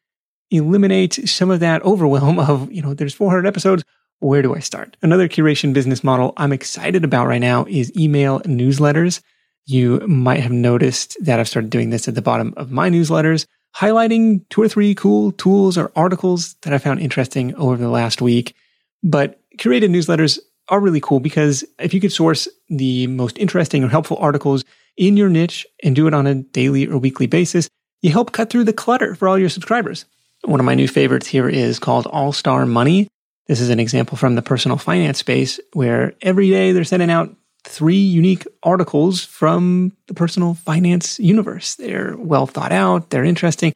eliminate 0.53 1.27
some 1.27 1.51
of 1.51 1.60
that 1.60 1.83
overwhelm 1.83 2.39
of, 2.39 2.72
you 2.72 2.81
know, 2.81 2.93
there's 2.93 3.13
400 3.13 3.45
episodes. 3.45 3.83
Where 4.19 4.41
do 4.41 4.55
I 4.55 4.60
start? 4.60 4.95
Another 5.01 5.27
curation 5.27 5.74
business 5.74 6.03
model 6.03 6.33
I'm 6.38 6.53
excited 6.53 7.03
about 7.03 7.27
right 7.27 7.41
now 7.41 7.65
is 7.67 7.91
email 7.98 8.39
newsletters. 8.41 9.22
you 9.65 10.00
might 10.07 10.41
have 10.41 10.51
noticed 10.51 11.17
that 11.22 11.39
I've 11.39 11.48
started 11.48 11.69
doing 11.69 11.89
this 11.89 12.07
at 12.07 12.15
the 12.15 12.22
bottom 12.22 12.53
of 12.57 12.72
my 12.72 12.89
newsletters, 12.89 13.45
highlighting 13.75 14.41
two 14.50 14.62
or 14.62 14.69
three 14.69 14.93
cool 14.93 15.31
tools 15.33 15.77
or 15.77 15.91
articles 15.95 16.55
that 16.62 16.74
I 16.74 16.77
found 16.77 17.00
interesting 17.00 17.55
over 17.55 17.77
the 17.77 17.89
last 17.89 18.22
week. 18.22 18.55
But 19.03 19.39
curated 19.57 19.89
newsletters 19.89 20.39
are 20.69 20.79
really 20.79 21.01
cool 21.01 21.19
because 21.19 21.63
if 21.79 21.93
you 21.93 22.00
could 22.00 22.12
source 22.12 22.48
the 22.69 23.07
most 23.07 23.38
interesting 23.38 23.83
or 23.83 23.89
helpful 23.89 24.17
articles 24.19 24.63
in 24.98 25.17
your 25.17 25.29
niche 25.29 25.65
and 25.81 25.95
do 25.95 26.07
it 26.07 26.13
on 26.13 26.27
a 26.27 26.36
daily 26.36 26.88
or 26.88 26.98
weekly 26.98 27.27
basis, 27.27 27.69
you 28.01 28.12
help 28.12 28.31
cut 28.31 28.50
through 28.50 28.65
the 28.65 28.74
clutter 28.74 29.15
for 29.15 29.27
all 29.27 29.39
your 29.39 29.50
subscribers. 29.50 30.05
One 30.45 30.59
of 30.59 30.65
my 30.65 30.75
new 30.75 30.89
favorites 30.89 31.27
here 31.27 31.47
is 31.47 31.79
called 31.79 32.05
All 32.05 32.33
Star 32.33 32.65
Money. 32.65 33.07
This 33.47 33.62
is 33.62 33.69
an 33.69 33.79
example 33.79 34.17
from 34.17 34.35
the 34.35 34.41
personal 34.41 34.77
finance 34.77 35.19
space 35.19 35.57
where 35.71 36.15
every 36.21 36.50
day 36.50 36.73
they're 36.73 36.83
sending 36.83 37.09
out 37.09 37.33
three 37.63 37.95
unique 37.95 38.45
articles 38.62 39.23
from 39.23 39.95
the 40.07 40.13
personal 40.13 40.53
finance 40.53 41.17
universe. 41.17 41.75
They're 41.75 42.15
well 42.17 42.45
thought 42.45 42.73
out, 42.73 43.09
they're 43.09 43.23
interesting. 43.23 43.71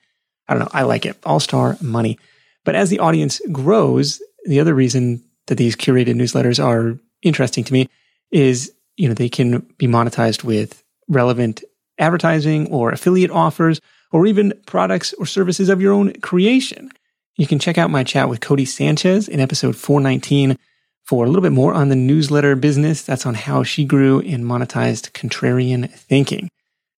I 0.49 0.53
don't 0.53 0.63
know, 0.63 0.69
I 0.73 0.83
like 0.83 1.05
it. 1.05 1.17
All 1.25 1.39
Star 1.39 1.77
Money. 1.81 2.19
But 2.65 2.75
as 2.75 2.89
the 2.89 2.99
audience 2.99 3.41
grows, 3.49 4.21
the 4.45 4.59
other 4.59 4.73
reason 4.73 5.23
that 5.45 5.57
these 5.57 5.77
curated 5.77 6.15
newsletters 6.15 6.61
are 6.63 6.99
interesting 7.21 7.63
to 7.63 7.73
me 7.73 7.87
is, 8.29 8.73
you 8.97 9.07
know, 9.07 9.13
they 9.13 9.29
can 9.29 9.59
be 9.77 9.87
monetized 9.87 10.43
with 10.43 10.83
relevant 11.07 11.63
advertising 11.97 12.67
or 12.67 12.91
affiliate 12.91 13.31
offers 13.31 13.79
or 14.11 14.25
even 14.25 14.53
products 14.65 15.13
or 15.13 15.25
services 15.25 15.69
of 15.69 15.81
your 15.81 15.93
own 15.93 16.13
creation. 16.21 16.91
You 17.37 17.47
can 17.47 17.59
check 17.59 17.77
out 17.77 17.91
my 17.91 18.03
chat 18.03 18.29
with 18.29 18.39
Codie 18.39 18.67
Sanchez 18.67 19.27
in 19.27 19.39
episode 19.39 19.75
419 19.75 20.57
for 21.05 21.23
a 21.23 21.27
little 21.27 21.41
bit 21.41 21.51
more 21.51 21.73
on 21.73 21.89
the 21.89 21.95
newsletter 21.95 22.55
business. 22.55 23.03
That's 23.03 23.25
on 23.25 23.35
how 23.35 23.63
she 23.63 23.85
grew 23.85 24.19
and 24.21 24.43
monetized 24.43 25.11
contrarian 25.11 25.89
thinking. 25.89 26.49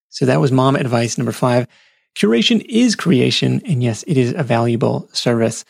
So 0.09 0.25
that 0.25 0.39
was 0.39 0.51
mom 0.51 0.75
advice 0.75 1.17
number 1.17 1.31
five. 1.31 1.67
Curation 2.15 2.65
is 2.67 2.95
creation. 2.95 3.61
And 3.65 3.83
yes, 3.83 4.03
it 4.03 4.17
is 4.17 4.33
a 4.35 4.43
valuable 4.43 5.09
service. 5.13 5.63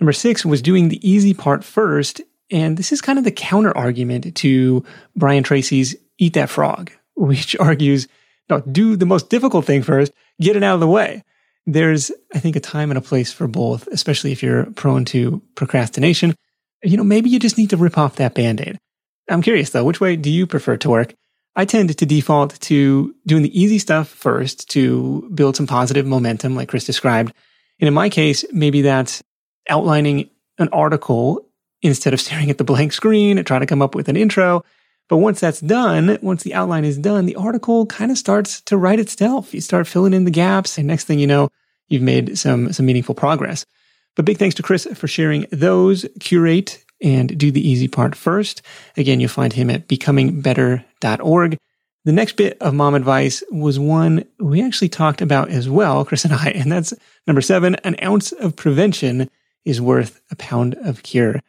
Number 0.00 0.12
six 0.12 0.44
was 0.44 0.62
doing 0.62 0.88
the 0.88 1.08
easy 1.08 1.34
part 1.34 1.64
first. 1.64 2.20
And 2.50 2.76
this 2.76 2.92
is 2.92 3.00
kind 3.00 3.18
of 3.18 3.24
the 3.24 3.30
counter 3.30 3.76
argument 3.76 4.34
to 4.36 4.84
Brian 5.16 5.42
Tracy's 5.42 5.94
Eat 6.18 6.34
That 6.34 6.50
Frog, 6.50 6.90
which 7.14 7.56
argues, 7.58 8.08
no, 8.52 8.60
do 8.70 8.96
the 8.96 9.06
most 9.06 9.30
difficult 9.30 9.64
thing 9.64 9.82
first, 9.82 10.12
get 10.40 10.56
it 10.56 10.62
out 10.62 10.74
of 10.74 10.80
the 10.80 10.88
way. 10.88 11.24
There's, 11.66 12.10
I 12.34 12.38
think, 12.38 12.56
a 12.56 12.60
time 12.60 12.90
and 12.90 12.98
a 12.98 13.02
place 13.02 13.32
for 13.32 13.46
both, 13.46 13.86
especially 13.88 14.32
if 14.32 14.42
you're 14.42 14.66
prone 14.72 15.04
to 15.06 15.40
procrastination. 15.54 16.34
You 16.82 16.96
know, 16.96 17.04
maybe 17.04 17.30
you 17.30 17.38
just 17.38 17.58
need 17.58 17.70
to 17.70 17.76
rip 17.76 17.96
off 17.96 18.16
that 18.16 18.34
band 18.34 18.60
aid. 18.60 18.78
I'm 19.28 19.42
curious 19.42 19.70
though, 19.70 19.84
which 19.84 20.00
way 20.00 20.16
do 20.16 20.30
you 20.30 20.46
prefer 20.46 20.76
to 20.78 20.90
work? 20.90 21.14
I 21.54 21.64
tend 21.64 21.96
to 21.96 22.06
default 22.06 22.58
to 22.62 23.14
doing 23.26 23.42
the 23.42 23.60
easy 23.60 23.78
stuff 23.78 24.08
first 24.08 24.70
to 24.70 25.30
build 25.34 25.54
some 25.54 25.66
positive 25.66 26.06
momentum, 26.06 26.56
like 26.56 26.68
Chris 26.68 26.84
described. 26.84 27.32
And 27.78 27.88
in 27.88 27.94
my 27.94 28.08
case, 28.08 28.44
maybe 28.52 28.82
that's 28.82 29.22
outlining 29.68 30.30
an 30.58 30.68
article 30.72 31.46
instead 31.82 32.14
of 32.14 32.20
staring 32.26 32.50
at 32.50 32.58
the 32.58 32.64
blank 32.64 32.92
screen 32.92 33.38
and 33.38 33.46
trying 33.46 33.60
to 33.60 33.66
come 33.66 33.82
up 33.82 33.94
with 33.94 34.08
an 34.08 34.16
intro. 34.16 34.64
But 35.08 35.18
once 35.18 35.40
that's 35.40 35.60
done, 35.60 36.18
once 36.22 36.42
the 36.42 36.54
outline 36.54 36.84
is 36.84 36.96
done, 36.96 37.26
the 37.26 37.36
article 37.36 37.86
kind 37.86 38.10
of 38.10 38.18
starts 38.18 38.60
to 38.62 38.76
write 38.76 39.00
itself. 39.00 39.52
You 39.52 39.60
start 39.60 39.86
filling 39.86 40.14
in 40.14 40.24
the 40.24 40.30
gaps, 40.30 40.78
and 40.78 40.86
next 40.86 41.04
thing 41.04 41.18
you 41.18 41.26
know, 41.26 41.48
you've 41.88 42.02
made 42.02 42.38
some 42.38 42.72
some 42.72 42.86
meaningful 42.86 43.14
progress. 43.14 43.66
But 44.14 44.24
big 44.24 44.38
thanks 44.38 44.54
to 44.56 44.62
Chris 44.62 44.86
for 44.94 45.08
sharing 45.08 45.46
those. 45.50 46.06
Curate 46.20 46.84
and 47.02 47.36
do 47.36 47.50
the 47.50 47.66
easy 47.66 47.88
part 47.88 48.14
first. 48.14 48.62
Again, 48.96 49.20
you'll 49.20 49.28
find 49.28 49.52
him 49.52 49.70
at 49.70 49.88
becomingbetter.org. 49.88 51.58
The 52.04 52.12
next 52.12 52.36
bit 52.36 52.56
of 52.60 52.74
mom 52.74 52.94
advice 52.94 53.44
was 53.50 53.78
one 53.78 54.24
we 54.40 54.62
actually 54.62 54.88
talked 54.88 55.20
about 55.20 55.50
as 55.50 55.68
well, 55.68 56.04
Chris 56.04 56.24
and 56.24 56.34
I, 56.34 56.48
and 56.48 56.70
that's 56.70 56.92
number 57.26 57.40
seven, 57.40 57.76
an 57.84 57.96
ounce 58.02 58.32
of 58.32 58.56
prevention 58.56 59.30
is 59.64 59.80
worth 59.80 60.20
a 60.30 60.36
pound 60.36 60.74
of 60.82 61.02
cure. 61.04 61.40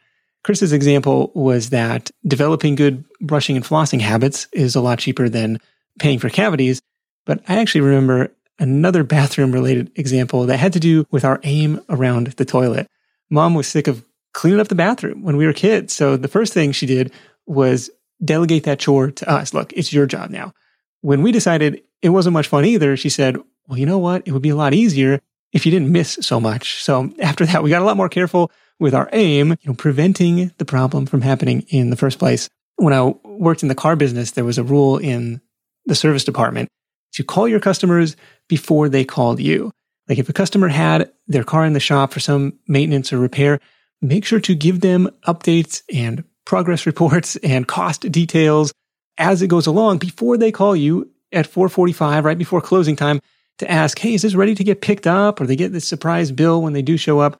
Chris's 0.44 0.72
example 0.72 1.32
was 1.34 1.70
that 1.70 2.10
developing 2.26 2.74
good 2.74 3.04
brushing 3.20 3.56
and 3.56 3.64
flossing 3.64 4.00
habits 4.00 4.46
is 4.52 4.76
a 4.76 4.80
lot 4.80 4.98
cheaper 4.98 5.28
than 5.28 5.58
paying 5.98 6.18
for 6.18 6.28
cavities. 6.28 6.80
But 7.24 7.42
I 7.48 7.58
actually 7.58 7.80
remember 7.80 8.30
another 8.58 9.02
bathroom 9.04 9.52
related 9.52 9.90
example 9.96 10.46
that 10.46 10.58
had 10.58 10.74
to 10.74 10.80
do 10.80 11.06
with 11.10 11.24
our 11.24 11.40
aim 11.42 11.80
around 11.88 12.28
the 12.28 12.44
toilet. 12.44 12.86
Mom 13.30 13.54
was 13.54 13.66
sick 13.66 13.88
of 13.88 14.04
cleaning 14.34 14.60
up 14.60 14.68
the 14.68 14.74
bathroom 14.74 15.22
when 15.22 15.36
we 15.36 15.46
were 15.46 15.52
kids. 15.52 15.94
So 15.94 16.16
the 16.16 16.28
first 16.28 16.52
thing 16.52 16.72
she 16.72 16.86
did 16.86 17.10
was 17.46 17.88
delegate 18.22 18.64
that 18.64 18.78
chore 18.78 19.10
to 19.12 19.30
us. 19.30 19.54
Look, 19.54 19.72
it's 19.72 19.92
your 19.92 20.06
job 20.06 20.30
now. 20.30 20.52
When 21.00 21.22
we 21.22 21.32
decided 21.32 21.82
it 22.02 22.10
wasn't 22.10 22.34
much 22.34 22.48
fun 22.48 22.64
either, 22.64 22.96
she 22.96 23.08
said, 23.08 23.38
well, 23.66 23.78
you 23.78 23.86
know 23.86 23.98
what? 23.98 24.26
It 24.26 24.32
would 24.32 24.42
be 24.42 24.50
a 24.50 24.56
lot 24.56 24.74
easier 24.74 25.20
if 25.52 25.64
you 25.64 25.72
didn't 25.72 25.92
miss 25.92 26.18
so 26.20 26.40
much. 26.40 26.82
So 26.82 27.12
after 27.20 27.46
that, 27.46 27.62
we 27.62 27.70
got 27.70 27.80
a 27.80 27.84
lot 27.84 27.96
more 27.96 28.08
careful 28.08 28.50
with 28.80 28.94
our 28.94 29.08
aim, 29.12 29.50
you 29.50 29.56
know, 29.66 29.74
preventing 29.74 30.52
the 30.58 30.64
problem 30.64 31.06
from 31.06 31.20
happening 31.20 31.64
in 31.68 31.90
the 31.90 31.96
first 31.96 32.18
place. 32.18 32.48
When 32.76 32.92
I 32.92 33.14
worked 33.24 33.62
in 33.62 33.68
the 33.68 33.74
car 33.74 33.96
business, 33.96 34.32
there 34.32 34.44
was 34.44 34.58
a 34.58 34.64
rule 34.64 34.98
in 34.98 35.40
the 35.86 35.94
service 35.94 36.24
department 36.24 36.68
to 37.14 37.22
call 37.22 37.46
your 37.46 37.60
customers 37.60 38.16
before 38.48 38.88
they 38.88 39.04
called 39.04 39.40
you. 39.40 39.70
Like 40.08 40.18
if 40.18 40.28
a 40.28 40.32
customer 40.32 40.68
had 40.68 41.12
their 41.26 41.44
car 41.44 41.64
in 41.64 41.72
the 41.72 41.80
shop 41.80 42.12
for 42.12 42.20
some 42.20 42.58
maintenance 42.66 43.12
or 43.12 43.18
repair, 43.18 43.60
make 44.02 44.24
sure 44.24 44.40
to 44.40 44.54
give 44.54 44.80
them 44.80 45.08
updates 45.26 45.82
and 45.92 46.24
progress 46.44 46.86
reports 46.86 47.36
and 47.36 47.66
cost 47.66 48.10
details 48.10 48.72
as 49.18 49.42
it 49.42 49.48
goes 49.48 49.66
along 49.66 49.98
before 49.98 50.36
they 50.36 50.50
call 50.50 50.74
you 50.74 51.10
at 51.32 51.46
445 51.46 52.24
right 52.24 52.38
before 52.38 52.60
closing 52.60 52.96
time 52.96 53.20
to 53.58 53.70
ask, 53.70 53.98
hey, 53.98 54.14
is 54.14 54.22
this 54.22 54.34
ready 54.34 54.54
to 54.54 54.64
get 54.64 54.80
picked 54.80 55.06
up? 55.06 55.40
Or 55.40 55.46
they 55.46 55.56
get 55.56 55.72
this 55.72 55.86
surprise 55.86 56.32
bill 56.32 56.62
when 56.62 56.72
they 56.72 56.82
do 56.82 56.96
show 56.96 57.20
up. 57.20 57.38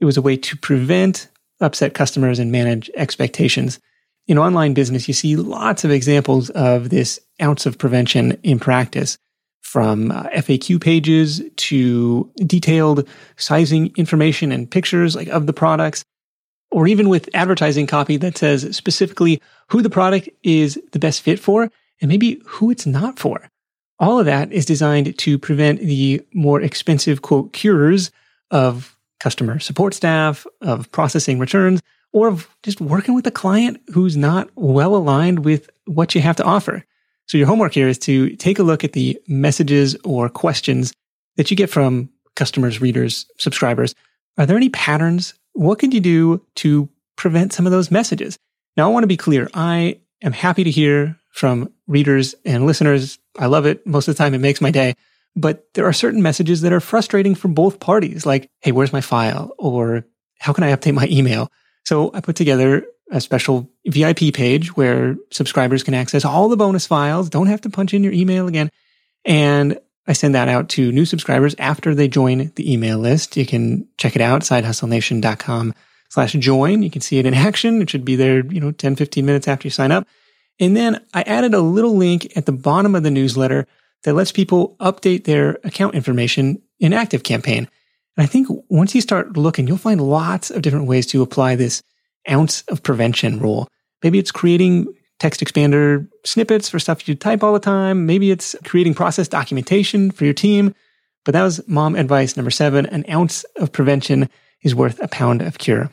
It 0.00 0.04
was 0.04 0.16
a 0.16 0.22
way 0.22 0.36
to 0.36 0.56
prevent 0.56 1.28
upset 1.60 1.94
customers 1.94 2.38
and 2.38 2.52
manage 2.52 2.90
expectations. 2.96 3.80
In 4.26 4.38
online 4.38 4.74
business, 4.74 5.08
you 5.08 5.14
see 5.14 5.36
lots 5.36 5.84
of 5.84 5.90
examples 5.90 6.50
of 6.50 6.90
this 6.90 7.20
ounce 7.40 7.66
of 7.66 7.78
prevention 7.78 8.32
in 8.42 8.58
practice 8.58 9.18
from 9.62 10.10
uh, 10.10 10.24
FAQ 10.30 10.80
pages 10.80 11.42
to 11.56 12.30
detailed 12.46 13.08
sizing 13.36 13.92
information 13.96 14.52
and 14.52 14.70
pictures 14.70 15.16
like 15.16 15.28
of 15.28 15.46
the 15.46 15.52
products, 15.52 16.04
or 16.70 16.86
even 16.86 17.08
with 17.08 17.28
advertising 17.34 17.86
copy 17.86 18.16
that 18.16 18.38
says 18.38 18.76
specifically 18.76 19.40
who 19.68 19.82
the 19.82 19.90
product 19.90 20.28
is 20.42 20.80
the 20.92 20.98
best 20.98 21.22
fit 21.22 21.38
for 21.38 21.70
and 22.00 22.08
maybe 22.08 22.40
who 22.46 22.70
it's 22.70 22.86
not 22.86 23.18
for. 23.18 23.48
All 23.98 24.18
of 24.18 24.26
that 24.26 24.52
is 24.52 24.66
designed 24.66 25.16
to 25.18 25.38
prevent 25.38 25.80
the 25.80 26.22
more 26.34 26.60
expensive 26.60 27.22
quote 27.22 27.52
cures 27.52 28.10
of 28.50 28.95
customer 29.20 29.58
support 29.58 29.94
staff, 29.94 30.46
of 30.60 30.90
processing 30.92 31.38
returns, 31.38 31.80
or 32.12 32.28
of 32.28 32.48
just 32.62 32.80
working 32.80 33.14
with 33.14 33.26
a 33.26 33.30
client 33.30 33.80
who's 33.92 34.16
not 34.16 34.48
well 34.54 34.94
aligned 34.94 35.44
with 35.44 35.70
what 35.86 36.14
you 36.14 36.20
have 36.20 36.36
to 36.36 36.44
offer. 36.44 36.84
So 37.26 37.38
your 37.38 37.46
homework 37.46 37.74
here 37.74 37.88
is 37.88 37.98
to 38.00 38.30
take 38.36 38.58
a 38.58 38.62
look 38.62 38.84
at 38.84 38.92
the 38.92 39.20
messages 39.26 39.96
or 40.04 40.28
questions 40.28 40.92
that 41.36 41.50
you 41.50 41.56
get 41.56 41.70
from 41.70 42.08
customers, 42.36 42.80
readers, 42.80 43.26
subscribers. 43.38 43.94
Are 44.38 44.46
there 44.46 44.56
any 44.56 44.68
patterns? 44.68 45.34
What 45.52 45.78
can 45.78 45.90
you 45.90 46.00
do 46.00 46.44
to 46.56 46.88
prevent 47.16 47.52
some 47.52 47.66
of 47.66 47.72
those 47.72 47.90
messages? 47.90 48.38
Now, 48.76 48.88
I 48.88 48.92
want 48.92 49.02
to 49.02 49.08
be 49.08 49.16
clear. 49.16 49.48
I 49.54 50.00
am 50.22 50.32
happy 50.32 50.64
to 50.64 50.70
hear 50.70 51.16
from 51.30 51.72
readers 51.86 52.34
and 52.44 52.66
listeners. 52.66 53.18
I 53.38 53.46
love 53.46 53.66
it. 53.66 53.86
Most 53.86 54.08
of 54.08 54.14
the 54.14 54.22
time, 54.22 54.34
it 54.34 54.38
makes 54.38 54.60
my 54.60 54.70
day. 54.70 54.94
But 55.36 55.66
there 55.74 55.86
are 55.86 55.92
certain 55.92 56.22
messages 56.22 56.62
that 56.62 56.72
are 56.72 56.80
frustrating 56.80 57.34
for 57.34 57.48
both 57.48 57.78
parties, 57.78 58.24
like, 58.24 58.48
Hey, 58.60 58.72
where's 58.72 58.92
my 58.92 59.02
file? 59.02 59.52
Or 59.58 60.04
how 60.38 60.52
can 60.52 60.64
I 60.64 60.74
update 60.74 60.94
my 60.94 61.06
email? 61.10 61.50
So 61.84 62.10
I 62.14 62.20
put 62.20 62.36
together 62.36 62.86
a 63.12 63.20
special 63.20 63.70
VIP 63.86 64.34
page 64.34 64.76
where 64.76 65.16
subscribers 65.30 65.82
can 65.82 65.94
access 65.94 66.24
all 66.24 66.48
the 66.48 66.56
bonus 66.56 66.86
files, 66.86 67.30
don't 67.30 67.46
have 67.46 67.60
to 67.60 67.70
punch 67.70 67.94
in 67.94 68.02
your 68.02 68.12
email 68.12 68.48
again. 68.48 68.70
And 69.24 69.78
I 70.08 70.12
send 70.12 70.34
that 70.34 70.48
out 70.48 70.68
to 70.70 70.92
new 70.92 71.04
subscribers 71.04 71.54
after 71.58 71.94
they 71.94 72.08
join 72.08 72.52
the 72.56 72.72
email 72.72 72.98
list. 72.98 73.36
You 73.36 73.46
can 73.46 73.88
check 73.98 74.16
it 74.16 74.22
out, 74.22 74.42
sidehustlenation.com 74.42 75.74
slash 76.08 76.32
join. 76.32 76.82
You 76.82 76.90
can 76.90 77.02
see 77.02 77.18
it 77.18 77.26
in 77.26 77.34
action. 77.48 77.82
It 77.82 77.90
should 77.90 78.04
be 78.04 78.16
there, 78.16 78.44
you 78.46 78.60
know, 78.60 78.72
10, 78.72 78.96
15 78.96 79.26
minutes 79.26 79.48
after 79.48 79.66
you 79.66 79.70
sign 79.70 79.92
up. 79.92 80.06
And 80.58 80.76
then 80.76 81.04
I 81.12 81.22
added 81.22 81.54
a 81.54 81.60
little 81.60 81.96
link 81.96 82.36
at 82.36 82.46
the 82.46 82.52
bottom 82.52 82.94
of 82.94 83.02
the 83.02 83.10
newsletter 83.10 83.66
that 84.06 84.14
lets 84.14 84.30
people 84.30 84.76
update 84.78 85.24
their 85.24 85.58
account 85.64 85.96
information 85.96 86.62
in 86.78 86.92
ActiveCampaign. 86.92 87.58
And 87.58 87.68
I 88.16 88.26
think 88.26 88.46
once 88.68 88.94
you 88.94 89.00
start 89.00 89.36
looking, 89.36 89.66
you'll 89.66 89.78
find 89.78 90.00
lots 90.00 90.48
of 90.48 90.62
different 90.62 90.86
ways 90.86 91.08
to 91.08 91.22
apply 91.22 91.56
this 91.56 91.82
ounce 92.30 92.62
of 92.68 92.84
prevention 92.84 93.40
rule. 93.40 93.68
Maybe 94.04 94.20
it's 94.20 94.30
creating 94.30 94.86
text 95.18 95.40
expander 95.40 96.08
snippets 96.24 96.68
for 96.68 96.78
stuff 96.78 97.08
you 97.08 97.16
type 97.16 97.42
all 97.42 97.52
the 97.52 97.58
time. 97.58 98.06
Maybe 98.06 98.30
it's 98.30 98.54
creating 98.64 98.94
process 98.94 99.26
documentation 99.26 100.12
for 100.12 100.24
your 100.24 100.34
team. 100.34 100.72
But 101.24 101.32
that 101.32 101.42
was 101.42 101.66
mom 101.66 101.96
advice 101.96 102.36
number 102.36 102.52
seven. 102.52 102.86
An 102.86 103.04
ounce 103.10 103.42
of 103.56 103.72
prevention 103.72 104.30
is 104.62 104.72
worth 104.72 105.00
a 105.02 105.08
pound 105.08 105.42
of 105.42 105.58
cure. 105.58 105.90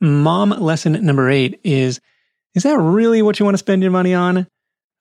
Mom 0.00 0.50
lesson 0.50 0.92
number 1.06 1.30
eight 1.30 1.60
is, 1.62 2.00
is 2.56 2.64
that 2.64 2.78
really 2.78 3.22
what 3.22 3.38
you 3.38 3.44
want 3.44 3.54
to 3.54 3.58
spend 3.58 3.82
your 3.82 3.92
money 3.92 4.12
on? 4.12 4.48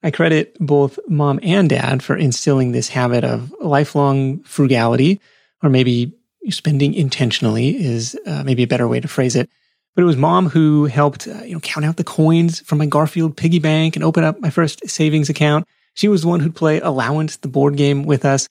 I 0.03 0.11
credit 0.11 0.55
both 0.59 0.99
mom 1.07 1.39
and 1.41 1.69
dad 1.69 2.03
for 2.03 2.15
instilling 2.15 2.71
this 2.71 2.89
habit 2.89 3.23
of 3.23 3.53
lifelong 3.59 4.39
frugality, 4.43 5.19
or 5.63 5.69
maybe 5.69 6.13
spending 6.49 6.93
intentionally 6.93 7.75
is 7.75 8.17
uh, 8.25 8.43
maybe 8.43 8.63
a 8.63 8.67
better 8.67 8.87
way 8.87 8.99
to 8.99 9.07
phrase 9.07 9.35
it. 9.35 9.49
But 9.95 10.03
it 10.03 10.05
was 10.05 10.15
mom 10.17 10.47
who 10.49 10.85
helped, 10.85 11.27
uh, 11.27 11.43
you 11.43 11.53
know, 11.53 11.59
count 11.59 11.85
out 11.85 11.97
the 11.97 12.03
coins 12.03 12.59
from 12.59 12.77
my 12.77 12.85
Garfield 12.85 13.35
piggy 13.35 13.59
bank 13.59 13.95
and 13.95 14.05
open 14.05 14.23
up 14.23 14.39
my 14.39 14.51
first 14.51 14.87
savings 14.87 15.29
account. 15.29 15.67
She 15.95 16.07
was 16.07 16.21
the 16.21 16.27
one 16.27 16.39
who'd 16.39 16.55
play 16.55 16.79
Allowance, 16.79 17.37
the 17.37 17.47
board 17.47 17.75
game 17.75 18.03
with 18.03 18.23
us. 18.23 18.47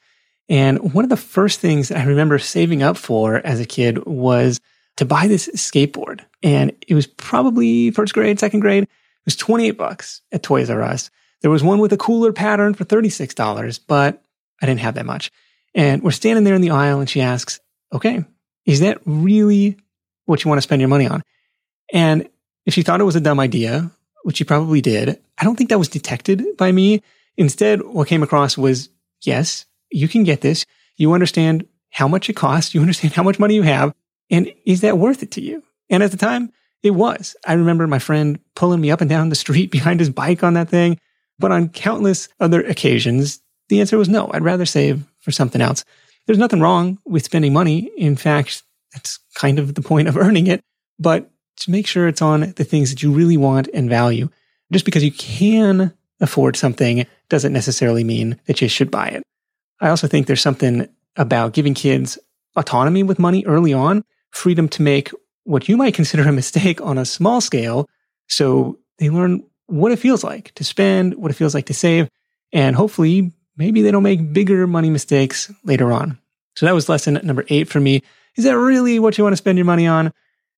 And 0.48 0.92
one 0.92 1.04
of 1.04 1.10
the 1.10 1.16
first 1.16 1.60
things 1.60 1.92
I 1.92 2.02
remember 2.02 2.38
saving 2.40 2.82
up 2.82 2.96
for 2.96 3.36
as 3.46 3.60
a 3.60 3.64
kid 3.64 4.04
was 4.06 4.60
to 4.96 5.04
buy 5.04 5.28
this 5.28 5.48
skateboard. 5.54 6.22
And 6.42 6.72
it 6.88 6.94
was 6.94 7.06
probably 7.06 7.92
first 7.92 8.14
grade, 8.14 8.40
second 8.40 8.60
grade. 8.60 8.82
It 8.82 8.88
was 9.24 9.36
28 9.36 9.72
bucks 9.72 10.22
at 10.32 10.42
Toys 10.42 10.70
R 10.70 10.82
Us. 10.82 11.10
There 11.46 11.52
was 11.52 11.62
one 11.62 11.78
with 11.78 11.92
a 11.92 11.96
cooler 11.96 12.32
pattern 12.32 12.74
for 12.74 12.84
$36, 12.84 13.78
but 13.86 14.20
I 14.60 14.66
didn't 14.66 14.80
have 14.80 14.96
that 14.96 15.06
much. 15.06 15.30
And 15.76 16.02
we're 16.02 16.10
standing 16.10 16.42
there 16.42 16.56
in 16.56 16.60
the 16.60 16.70
aisle 16.70 16.98
and 16.98 17.08
she 17.08 17.20
asks, 17.20 17.60
okay, 17.92 18.24
is 18.64 18.80
that 18.80 19.00
really 19.06 19.76
what 20.24 20.42
you 20.42 20.48
want 20.48 20.58
to 20.58 20.62
spend 20.62 20.80
your 20.80 20.88
money 20.88 21.06
on? 21.06 21.22
And 21.92 22.28
if 22.64 22.74
she 22.74 22.82
thought 22.82 23.00
it 23.00 23.04
was 23.04 23.14
a 23.14 23.20
dumb 23.20 23.38
idea, 23.38 23.92
which 24.24 24.38
she 24.38 24.42
probably 24.42 24.80
did, 24.80 25.20
I 25.38 25.44
don't 25.44 25.54
think 25.54 25.70
that 25.70 25.78
was 25.78 25.88
detected 25.88 26.44
by 26.56 26.72
me. 26.72 27.04
Instead, 27.36 27.80
what 27.82 28.08
came 28.08 28.24
across 28.24 28.58
was, 28.58 28.88
yes, 29.20 29.66
you 29.92 30.08
can 30.08 30.24
get 30.24 30.40
this. 30.40 30.66
You 30.96 31.12
understand 31.12 31.64
how 31.90 32.08
much 32.08 32.28
it 32.28 32.34
costs. 32.34 32.74
You 32.74 32.80
understand 32.80 33.12
how 33.14 33.22
much 33.22 33.38
money 33.38 33.54
you 33.54 33.62
have. 33.62 33.94
And 34.32 34.52
is 34.64 34.80
that 34.80 34.98
worth 34.98 35.22
it 35.22 35.30
to 35.30 35.40
you? 35.40 35.62
And 35.90 36.02
at 36.02 36.10
the 36.10 36.16
time, 36.16 36.52
it 36.82 36.90
was. 36.90 37.36
I 37.46 37.52
remember 37.52 37.86
my 37.86 38.00
friend 38.00 38.40
pulling 38.56 38.80
me 38.80 38.90
up 38.90 39.00
and 39.00 39.08
down 39.08 39.28
the 39.28 39.36
street 39.36 39.70
behind 39.70 40.00
his 40.00 40.10
bike 40.10 40.42
on 40.42 40.54
that 40.54 40.70
thing. 40.70 40.98
But 41.38 41.52
on 41.52 41.68
countless 41.68 42.28
other 42.40 42.62
occasions, 42.62 43.40
the 43.68 43.80
answer 43.80 43.98
was 43.98 44.08
no. 44.08 44.30
I'd 44.32 44.42
rather 44.42 44.66
save 44.66 45.04
for 45.20 45.32
something 45.32 45.60
else. 45.60 45.84
There's 46.26 46.38
nothing 46.38 46.60
wrong 46.60 46.98
with 47.04 47.24
spending 47.24 47.52
money. 47.52 47.90
In 47.96 48.16
fact, 48.16 48.62
that's 48.92 49.18
kind 49.34 49.58
of 49.58 49.74
the 49.74 49.82
point 49.82 50.08
of 50.08 50.16
earning 50.16 50.46
it. 50.46 50.62
But 50.98 51.30
to 51.58 51.70
make 51.70 51.86
sure 51.86 52.06
it's 52.06 52.22
on 52.22 52.52
the 52.56 52.64
things 52.64 52.90
that 52.90 53.02
you 53.02 53.12
really 53.12 53.36
want 53.36 53.68
and 53.72 53.88
value. 53.88 54.28
Just 54.72 54.84
because 54.84 55.04
you 55.04 55.12
can 55.12 55.92
afford 56.20 56.56
something 56.56 57.06
doesn't 57.28 57.52
necessarily 57.52 58.04
mean 58.04 58.38
that 58.46 58.60
you 58.60 58.68
should 58.68 58.90
buy 58.90 59.08
it. 59.08 59.22
I 59.80 59.88
also 59.88 60.06
think 60.06 60.26
there's 60.26 60.40
something 60.40 60.88
about 61.16 61.52
giving 61.52 61.74
kids 61.74 62.18
autonomy 62.56 63.02
with 63.02 63.18
money 63.18 63.44
early 63.46 63.72
on, 63.72 64.02
freedom 64.30 64.68
to 64.70 64.82
make 64.82 65.10
what 65.44 65.68
you 65.68 65.76
might 65.76 65.94
consider 65.94 66.28
a 66.28 66.32
mistake 66.42 66.80
on 66.80 66.98
a 66.98 67.04
small 67.04 67.40
scale. 67.40 67.86
So 68.28 68.78
they 68.98 69.10
learn 69.10 69.44
what 69.66 69.92
it 69.92 69.98
feels 69.98 70.24
like 70.24 70.52
to 70.54 70.64
spend, 70.64 71.14
what 71.14 71.30
it 71.30 71.34
feels 71.34 71.54
like 71.54 71.66
to 71.66 71.74
save, 71.74 72.08
and 72.52 72.76
hopefully 72.76 73.32
maybe 73.56 73.82
they 73.82 73.90
don't 73.90 74.02
make 74.02 74.32
bigger 74.32 74.66
money 74.66 74.90
mistakes 74.90 75.52
later 75.64 75.92
on. 75.92 76.18
So 76.56 76.66
that 76.66 76.74
was 76.74 76.88
lesson 76.88 77.20
number 77.22 77.44
eight 77.48 77.68
for 77.68 77.80
me. 77.80 78.02
Is 78.36 78.44
that 78.44 78.56
really 78.56 78.98
what 78.98 79.16
you 79.18 79.24
want 79.24 79.32
to 79.32 79.38
spend 79.38 79.58
your 79.58 79.64
money 79.64 79.86
on? 79.86 80.12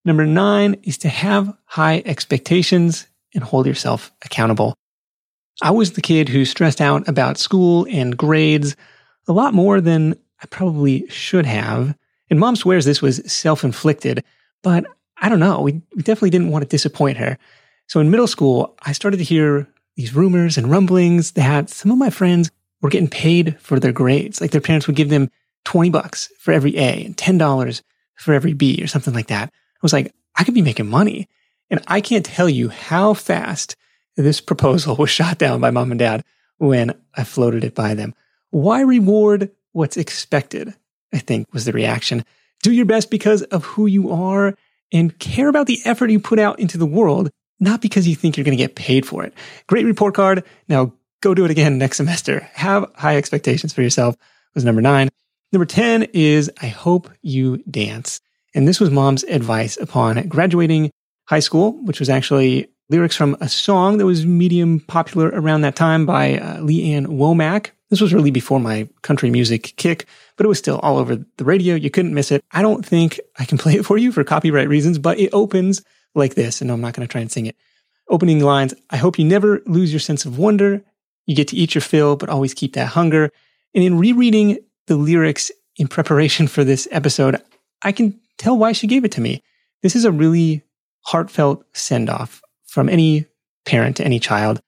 Number 0.05 0.27
nine 0.27 0.77
is 0.85 0.99
to 0.99 1.09
have 1.09 1.55
high 1.65 2.03
expectations 2.05 3.07
and 3.35 3.43
hold 3.43 3.67
yourself 3.67 4.13
accountable. 4.25 4.75
I 5.61 5.73
was 5.73 5.93
the 5.93 6.01
kid 6.01 6.29
who 6.29 6.45
stressed 6.45 6.81
out 6.81 7.09
about 7.09 7.37
school 7.37 7.87
and 7.91 8.17
grades 8.17 8.77
a 9.27 9.33
lot 9.33 9.55
more 9.55 9.81
than 9.81 10.17
I 10.43 10.47
probably 10.47 11.09
should 11.09 11.47
have. 11.47 11.97
And 12.31 12.39
mom 12.39 12.57
swears 12.57 12.85
this 12.85 13.03
was 13.03 13.21
self 13.31 13.65
inflicted, 13.65 14.23
but 14.63 14.87
I 15.17 15.29
don't 15.29 15.41
know. 15.41 15.61
We, 15.61 15.83
we 15.95 16.03
definitely 16.03 16.31
didn't 16.31 16.51
want 16.51 16.63
to 16.63 16.69
disappoint 16.69 17.19
her. 17.19 17.39
So 17.89 18.01
in 18.01 18.11
middle 18.11 18.27
school, 18.27 18.77
I 18.83 18.93
started 18.93 19.17
to 19.17 19.25
hear 19.25 19.67
these 19.97 20.15
rumors 20.15 20.57
and 20.57 20.71
rumblings 20.71 21.33
that 21.33 21.71
some 21.71 21.91
of 21.91 21.99
my 21.99 22.11
friends 22.11 22.51
were 22.81 22.91
getting 22.91 23.09
paid 23.09 23.59
for 23.61 23.81
their 23.81 23.93
grades. 23.93 24.41
Like 24.41 24.53
their 24.53 24.61
parents 24.61 24.87
would 24.87 24.97
give 24.97 25.09
them 25.09 25.31
20 25.65 25.91
bucks 25.91 26.31
for 26.39 26.53
every 26.53 26.77
A 26.77 27.05
and 27.05 27.17
$10 27.17 27.83
for 28.15 28.33
every 28.33 28.53
B 28.53 28.81
or 28.83 28.87
something 28.87 29.15
like 29.15 29.29
that. 29.29 29.49
I 29.49 29.79
was 29.83 29.93
like, 29.93 30.15
I 30.37 30.45
could 30.45 30.55
be 30.55 30.63
making 30.63 30.89
money. 30.89 31.29
And 31.71 31.83
I 31.87 32.01
can't 32.01 32.25
tell 32.25 32.49
you 32.49 32.69
how 32.69 33.15
fast 33.15 33.75
this 34.17 34.41
proposal 34.41 34.97
was 34.99 35.11
shot 35.11 35.39
down 35.39 35.61
by 35.61 35.71
mom 35.71 35.91
and 35.91 35.99
dad 35.99 36.25
when 36.59 36.95
I 37.17 37.25
floated 37.25 37.65
it 37.65 37.75
by 37.75 37.95
them. 37.95 38.15
Why 38.51 38.83
reward 38.83 39.51
what's 39.73 39.97
expected? 39.97 40.75
I 41.13 41.19
think 41.19 41.53
was 41.53 41.65
the 41.65 41.73
reaction. 41.73 42.25
Do 42.63 42.73
your 42.73 42.87
best 42.87 43.11
because 43.11 43.43
of 43.45 43.65
who 43.65 43.87
you 43.87 44.11
are 44.11 44.55
and 44.93 45.19
care 45.19 45.49
about 45.49 45.67
the 45.67 45.81
effort 45.85 46.11
you 46.11 46.21
put 46.21 46.39
out 46.39 46.59
into 46.59 46.79
the 46.79 46.87
world, 46.87 47.31
not 47.61 47.81
because 47.81 48.07
you 48.07 48.15
think 48.15 48.37
you're 48.37 48.45
going 48.45 48.57
to 48.57 48.63
get 48.63 48.77
paid 48.77 49.07
for 49.07 49.25
it. 49.25 49.35
Great 49.67 49.87
report 49.87 50.15
card. 50.15 50.45
Now 50.69 50.93
go 51.21 51.35
do 51.35 51.45
it 51.45 51.51
again 51.51 51.79
next 51.79 51.97
semester. 51.97 52.49
Have 52.55 52.91
high 52.95 53.17
expectations 53.17 53.73
for 53.73 53.83
yourself 53.83 54.17
was 54.55 54.65
number 54.65 54.83
nine. 54.83 55.09
Number 55.53 55.67
10 55.67 56.05
is 56.13 56.51
I 56.61 56.67
hope 56.67 57.11
you 57.23 57.59
dance. 57.71 58.21
And 58.55 58.67
this 58.67 58.81
was 58.81 58.91
mom's 58.91 59.25
advice 59.25 59.77
upon 59.77 60.27
graduating 60.29 60.91
high 61.27 61.41
school, 61.41 61.73
which 61.85 62.01
was 62.01 62.09
actually 62.09 62.69
lyrics 62.91 63.17
from 63.17 63.37
a 63.41 63.49
song 63.49 63.99
that 63.99 64.07
was 64.07 64.27
medium 64.27 64.81
popular 64.81 65.29
around 65.29 65.61
that 65.61 65.77
time 65.77 66.07
by 66.07 66.39
uh, 66.39 66.61
Lee 66.61 66.93
Ann 66.93 67.07
Womack. 67.07 67.71
This 67.91 68.01
was 68.01 68.13
really 68.13 68.31
before 68.31 68.61
my 68.61 68.89
country 69.03 69.31
music 69.31 69.75
kick, 69.77 70.07
but 70.37 70.45
it 70.45 70.49
was 70.49 70.59
still 70.59 70.79
all 70.81 70.99
over 70.99 71.17
the 71.37 71.45
radio. 71.45 71.75
You 71.75 71.91
couldn't 71.91 72.15
miss 72.15 72.31
it. 72.31 72.43
I 72.53 72.63
don't 72.63 72.85
think 72.85 73.21
I 73.39 73.45
can 73.45 73.59
play 73.63 73.75
it 73.75 73.85
for 73.85 73.99
you 73.99 74.13
for 74.13 74.25
copyright 74.25 74.69
reasons, 74.69 74.99
but 74.99 75.19
it 75.19 75.31
opens 75.33 75.83
like 76.15 76.35
this. 76.35 76.61
And 76.61 76.71
I'm 76.71 76.81
not 76.81 76.95
going 76.95 77.07
to 77.07 77.11
try 77.11 77.21
and 77.21 77.31
sing 77.31 77.47
it. 77.47 77.57
Opening 78.09 78.41
lines 78.41 78.75
I 78.91 78.97
hope 78.97 79.19
you 79.19 79.25
never 79.25 79.61
lose 79.67 79.93
your 79.93 80.01
sense 80.01 80.25
of 80.25 80.39
wonder. 80.39 80.83
You 81.27 81.37
get 81.37 81.49
to 81.49 81.57
eat 81.57 81.75
your 81.75 81.83
fill, 81.83 82.17
but 82.17 82.31
always 82.31 82.55
keep 82.55 82.75
that 82.75 82.89
hunger. 82.89 83.31
And 83.75 83.85
in 83.85 83.99
rereading 83.99 84.59
the 84.87 84.97
lyrics 84.97 85.51
in 85.77 85.89
preparation 85.89 86.49
for 86.49 86.65
this 86.65 86.89
episode, 86.91 87.41
I 87.83 87.93
can 87.93 88.19
tell 88.39 88.57
why 88.57 88.73
she 88.73 88.87
gave 88.87 89.05
it 89.05 89.13
to 89.13 89.21
me. 89.21 89.43
This 89.83 89.95
is 89.95 90.05
a 90.05 90.13
really 90.13 90.63
heartfelt 91.03 91.65
send 91.75 92.09
off 92.11 92.43
from 92.67 92.89
any 92.89 93.27
parent 93.65 93.97
to 93.97 94.05
any 94.05 94.19
child, 94.19 94.61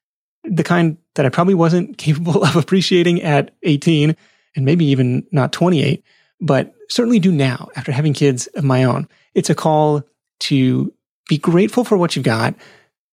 the 0.45 0.63
kind 0.63 0.99
that 1.15 1.27
I 1.27 1.31
probably 1.31 1.55
wasn't 1.55 1.99
capable 1.99 2.45
of 2.45 2.57
appreciating 2.57 3.23
at 3.23 3.53
18 3.63 4.17
and 4.57 4.65
maybe 4.65 4.85
even 4.87 5.27
not 5.33 5.53
28, 5.53 6.05
but 6.41 6.75
certainly 6.89 7.19
do 7.19 7.33
now 7.33 7.69
after 7.77 7.93
having 7.93 8.13
kids 8.13 8.47
of 8.49 8.65
my 8.65 8.85
own. 8.85 9.09
It's 9.35 9.51
a 9.51 9.55
call 9.55 10.03
to 10.41 10.93
be 11.31 11.39
grateful 11.39 11.85
for 11.85 11.97
what 11.97 12.17
you've 12.17 12.25
got, 12.25 12.57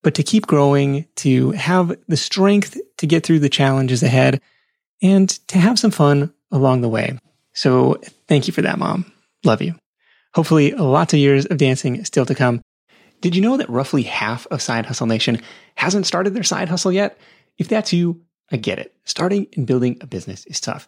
but 0.01 0.15
to 0.15 0.23
keep 0.23 0.47
growing, 0.47 1.05
to 1.17 1.51
have 1.51 1.95
the 2.07 2.17
strength 2.17 2.75
to 2.97 3.05
get 3.05 3.23
through 3.23 3.37
the 3.37 3.47
challenges 3.47 4.01
ahead, 4.01 4.41
and 5.03 5.29
to 5.47 5.59
have 5.59 5.77
some 5.77 5.91
fun 5.91 6.33
along 6.51 6.81
the 6.81 6.89
way. 6.89 7.19
So 7.53 8.01
thank 8.27 8.47
you 8.47 8.53
for 8.53 8.63
that, 8.63 8.79
mom. 8.79 9.11
Love 9.45 9.61
you. 9.61 9.75
Hopefully, 10.33 10.71
lots 10.71 11.13
of 11.13 11.19
years 11.19 11.45
of 11.45 11.59
dancing 11.59 12.03
still 12.05 12.25
to 12.25 12.33
come. 12.33 12.59
Did 13.21 13.35
you 13.35 13.41
know 13.43 13.57
that 13.57 13.69
roughly 13.69 14.01
half 14.01 14.47
of 14.47 14.63
Side 14.63 14.87
Hustle 14.87 15.05
Nation 15.05 15.39
hasn't 15.75 16.07
started 16.07 16.33
their 16.33 16.41
side 16.41 16.69
hustle 16.69 16.91
yet? 16.91 17.19
If 17.59 17.67
that's 17.67 17.93
you, 17.93 18.21
I 18.51 18.57
get 18.57 18.79
it. 18.79 18.95
Starting 19.05 19.45
and 19.55 19.67
building 19.67 19.97
a 20.01 20.07
business 20.07 20.43
is 20.47 20.59
tough. 20.59 20.87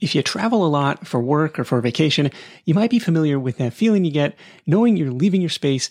If 0.00 0.14
you 0.14 0.22
travel 0.22 0.64
a 0.64 0.68
lot 0.68 1.06
for 1.06 1.20
work 1.20 1.58
or 1.58 1.64
for 1.64 1.80
vacation, 1.82 2.30
you 2.64 2.72
might 2.72 2.90
be 2.90 2.98
familiar 2.98 3.38
with 3.38 3.58
that 3.58 3.74
feeling 3.74 4.04
you 4.04 4.10
get 4.10 4.34
knowing 4.66 4.96
you're 4.96 5.12
leaving 5.12 5.42
your 5.42 5.50
space 5.50 5.90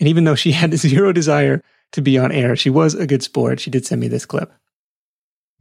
and 0.00 0.08
even 0.08 0.24
though 0.24 0.34
she 0.34 0.52
had 0.52 0.74
zero 0.78 1.12
desire 1.12 1.62
to 1.92 2.00
be 2.00 2.18
on 2.18 2.32
air, 2.32 2.56
she 2.56 2.70
was 2.70 2.94
a 2.94 3.06
good 3.06 3.22
sport. 3.22 3.60
She 3.60 3.70
did 3.70 3.86
send 3.86 4.00
me 4.00 4.08
this 4.08 4.26
clip. 4.26 4.52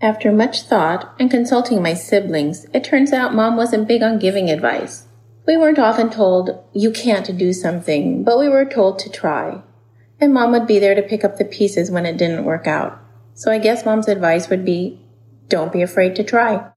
After 0.01 0.31
much 0.31 0.63
thought 0.63 1.13
and 1.19 1.29
consulting 1.29 1.83
my 1.83 1.93
siblings, 1.93 2.65
it 2.73 2.85
turns 2.85 3.11
out 3.11 3.35
mom 3.35 3.57
wasn't 3.57 3.87
big 3.87 4.01
on 4.01 4.17
giving 4.17 4.49
advice. 4.49 5.05
We 5.45 5.57
weren't 5.57 5.79
often 5.79 6.09
told, 6.09 6.63
you 6.73 6.91
can't 6.91 7.37
do 7.37 7.51
something, 7.51 8.23
but 8.23 8.39
we 8.39 8.47
were 8.47 8.65
told 8.65 8.99
to 8.99 9.09
try. 9.09 9.61
And 10.21 10.33
mom 10.33 10.51
would 10.51 10.67
be 10.67 10.79
there 10.79 10.95
to 10.95 11.01
pick 11.01 11.25
up 11.25 11.37
the 11.37 11.45
pieces 11.45 11.91
when 11.91 12.05
it 12.05 12.17
didn't 12.17 12.45
work 12.45 12.65
out. 12.65 12.99
So 13.33 13.51
I 13.51 13.57
guess 13.57 13.85
mom's 13.85 14.07
advice 14.07 14.49
would 14.49 14.63
be, 14.63 15.01
don't 15.47 15.73
be 15.73 15.81
afraid 15.81 16.15
to 16.17 16.23
try. 16.23 16.71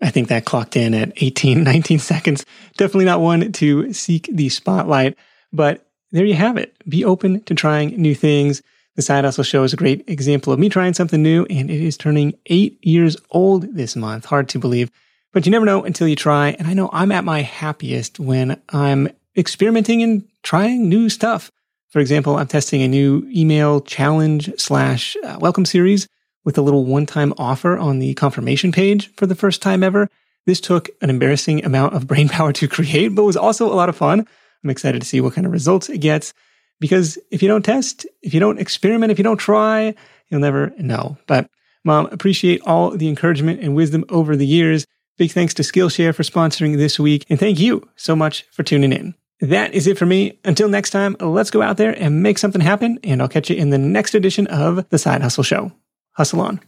I 0.00 0.10
think 0.10 0.28
that 0.28 0.44
clocked 0.44 0.76
in 0.76 0.94
at 0.94 1.12
18, 1.22 1.62
19 1.64 1.98
seconds. 1.98 2.44
Definitely 2.76 3.04
not 3.04 3.20
one 3.20 3.52
to 3.52 3.92
seek 3.92 4.28
the 4.32 4.48
spotlight, 4.48 5.16
but 5.52 5.86
there 6.12 6.24
you 6.24 6.34
have 6.34 6.56
it. 6.56 6.76
Be 6.88 7.04
open 7.04 7.42
to 7.44 7.54
trying 7.54 7.90
new 8.00 8.14
things. 8.14 8.62
The 8.96 9.02
Side 9.02 9.24
Hustle 9.24 9.44
Show 9.44 9.62
is 9.62 9.72
a 9.72 9.76
great 9.76 10.08
example 10.08 10.52
of 10.52 10.58
me 10.58 10.68
trying 10.68 10.94
something 10.94 11.22
new, 11.22 11.46
and 11.48 11.70
it 11.70 11.80
is 11.80 11.96
turning 11.96 12.34
eight 12.46 12.78
years 12.84 13.16
old 13.30 13.74
this 13.74 13.96
month. 13.96 14.24
Hard 14.24 14.48
to 14.50 14.58
believe, 14.58 14.90
but 15.32 15.46
you 15.46 15.52
never 15.52 15.64
know 15.64 15.84
until 15.84 16.08
you 16.08 16.16
try. 16.16 16.50
And 16.58 16.66
I 16.66 16.74
know 16.74 16.90
I'm 16.92 17.12
at 17.12 17.24
my 17.24 17.42
happiest 17.42 18.18
when 18.18 18.60
I'm 18.70 19.08
experimenting 19.36 20.02
and 20.02 20.28
trying 20.42 20.88
new 20.88 21.08
stuff. 21.08 21.50
For 21.90 22.00
example, 22.00 22.36
I'm 22.36 22.48
testing 22.48 22.82
a 22.82 22.88
new 22.88 23.26
email 23.34 23.80
challenge 23.80 24.50
slash 24.58 25.16
uh, 25.24 25.38
welcome 25.40 25.64
series 25.64 26.08
with 26.44 26.58
a 26.58 26.62
little 26.62 26.84
one 26.84 27.06
time 27.06 27.32
offer 27.38 27.78
on 27.78 28.00
the 28.00 28.14
confirmation 28.14 28.72
page 28.72 29.12
for 29.14 29.26
the 29.26 29.34
first 29.34 29.62
time 29.62 29.82
ever. 29.82 30.08
This 30.46 30.60
took 30.60 30.88
an 31.00 31.10
embarrassing 31.10 31.64
amount 31.64 31.94
of 31.94 32.06
brain 32.06 32.28
power 32.28 32.52
to 32.54 32.68
create, 32.68 33.08
but 33.08 33.24
was 33.24 33.36
also 33.36 33.72
a 33.72 33.74
lot 33.74 33.88
of 33.88 33.96
fun. 33.96 34.26
I'm 34.62 34.70
excited 34.70 35.00
to 35.00 35.08
see 35.08 35.20
what 35.20 35.34
kind 35.34 35.46
of 35.46 35.52
results 35.52 35.88
it 35.88 35.98
gets 35.98 36.34
because 36.80 37.18
if 37.30 37.42
you 37.42 37.48
don't 37.48 37.64
test, 37.64 38.06
if 38.22 38.34
you 38.34 38.40
don't 38.40 38.58
experiment, 38.58 39.12
if 39.12 39.18
you 39.18 39.24
don't 39.24 39.36
try, 39.36 39.94
you'll 40.28 40.40
never 40.40 40.72
know. 40.78 41.18
But 41.26 41.48
mom, 41.84 42.06
appreciate 42.06 42.62
all 42.66 42.90
the 42.90 43.08
encouragement 43.08 43.60
and 43.60 43.76
wisdom 43.76 44.04
over 44.08 44.36
the 44.36 44.46
years. 44.46 44.86
Big 45.18 45.30
thanks 45.30 45.54
to 45.54 45.62
Skillshare 45.62 46.14
for 46.14 46.22
sponsoring 46.22 46.76
this 46.76 46.98
week. 46.98 47.26
And 47.28 47.38
thank 47.38 47.60
you 47.60 47.88
so 47.96 48.16
much 48.16 48.46
for 48.52 48.62
tuning 48.62 48.92
in. 48.92 49.14
That 49.40 49.74
is 49.74 49.86
it 49.86 49.98
for 49.98 50.06
me. 50.06 50.38
Until 50.44 50.68
next 50.68 50.90
time, 50.90 51.16
let's 51.20 51.50
go 51.50 51.62
out 51.62 51.76
there 51.76 51.92
and 51.92 52.22
make 52.22 52.38
something 52.38 52.60
happen. 52.60 52.98
And 53.04 53.22
I'll 53.22 53.28
catch 53.28 53.50
you 53.50 53.56
in 53.56 53.70
the 53.70 53.78
next 53.78 54.14
edition 54.14 54.46
of 54.46 54.88
the 54.90 54.98
Side 54.98 55.22
Hustle 55.22 55.44
Show. 55.44 55.72
Hustle 56.12 56.40
on. 56.40 56.60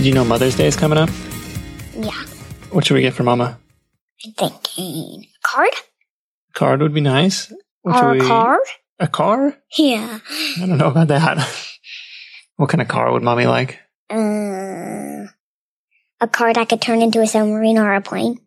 Did 0.00 0.06
you 0.06 0.14
know 0.14 0.24
Mother's 0.24 0.56
Day 0.56 0.64
is 0.66 0.76
coming 0.76 0.96
up? 0.96 1.10
Yeah. 1.94 2.24
What 2.70 2.86
should 2.86 2.94
we 2.94 3.02
get 3.02 3.12
for 3.12 3.22
Mama? 3.22 3.58
I'm 4.24 4.32
thinking 4.32 5.26
a 5.26 5.46
card 5.46 5.72
card 6.54 6.80
would 6.80 6.94
be 6.94 7.02
nice. 7.02 7.52
What 7.82 7.96
or 7.96 7.98
should 7.98 8.06
a 8.08 8.22
we- 8.24 8.26
car. 8.26 8.58
A 8.98 9.06
car? 9.06 9.58
Yeah. 9.76 10.20
I 10.56 10.60
don't 10.66 10.78
know 10.78 10.88
about 10.88 11.08
that. 11.08 11.36
what 12.56 12.70
kind 12.70 12.80
of 12.80 12.88
car 12.88 13.12
would 13.12 13.22
Mommy 13.22 13.44
like? 13.44 13.78
Uh, 14.08 15.28
a 16.18 16.28
car 16.32 16.54
that 16.54 16.70
could 16.70 16.80
turn 16.80 17.02
into 17.02 17.20
a 17.20 17.26
submarine 17.26 17.76
or 17.76 17.92
a 17.92 18.00
plane. 18.00 18.38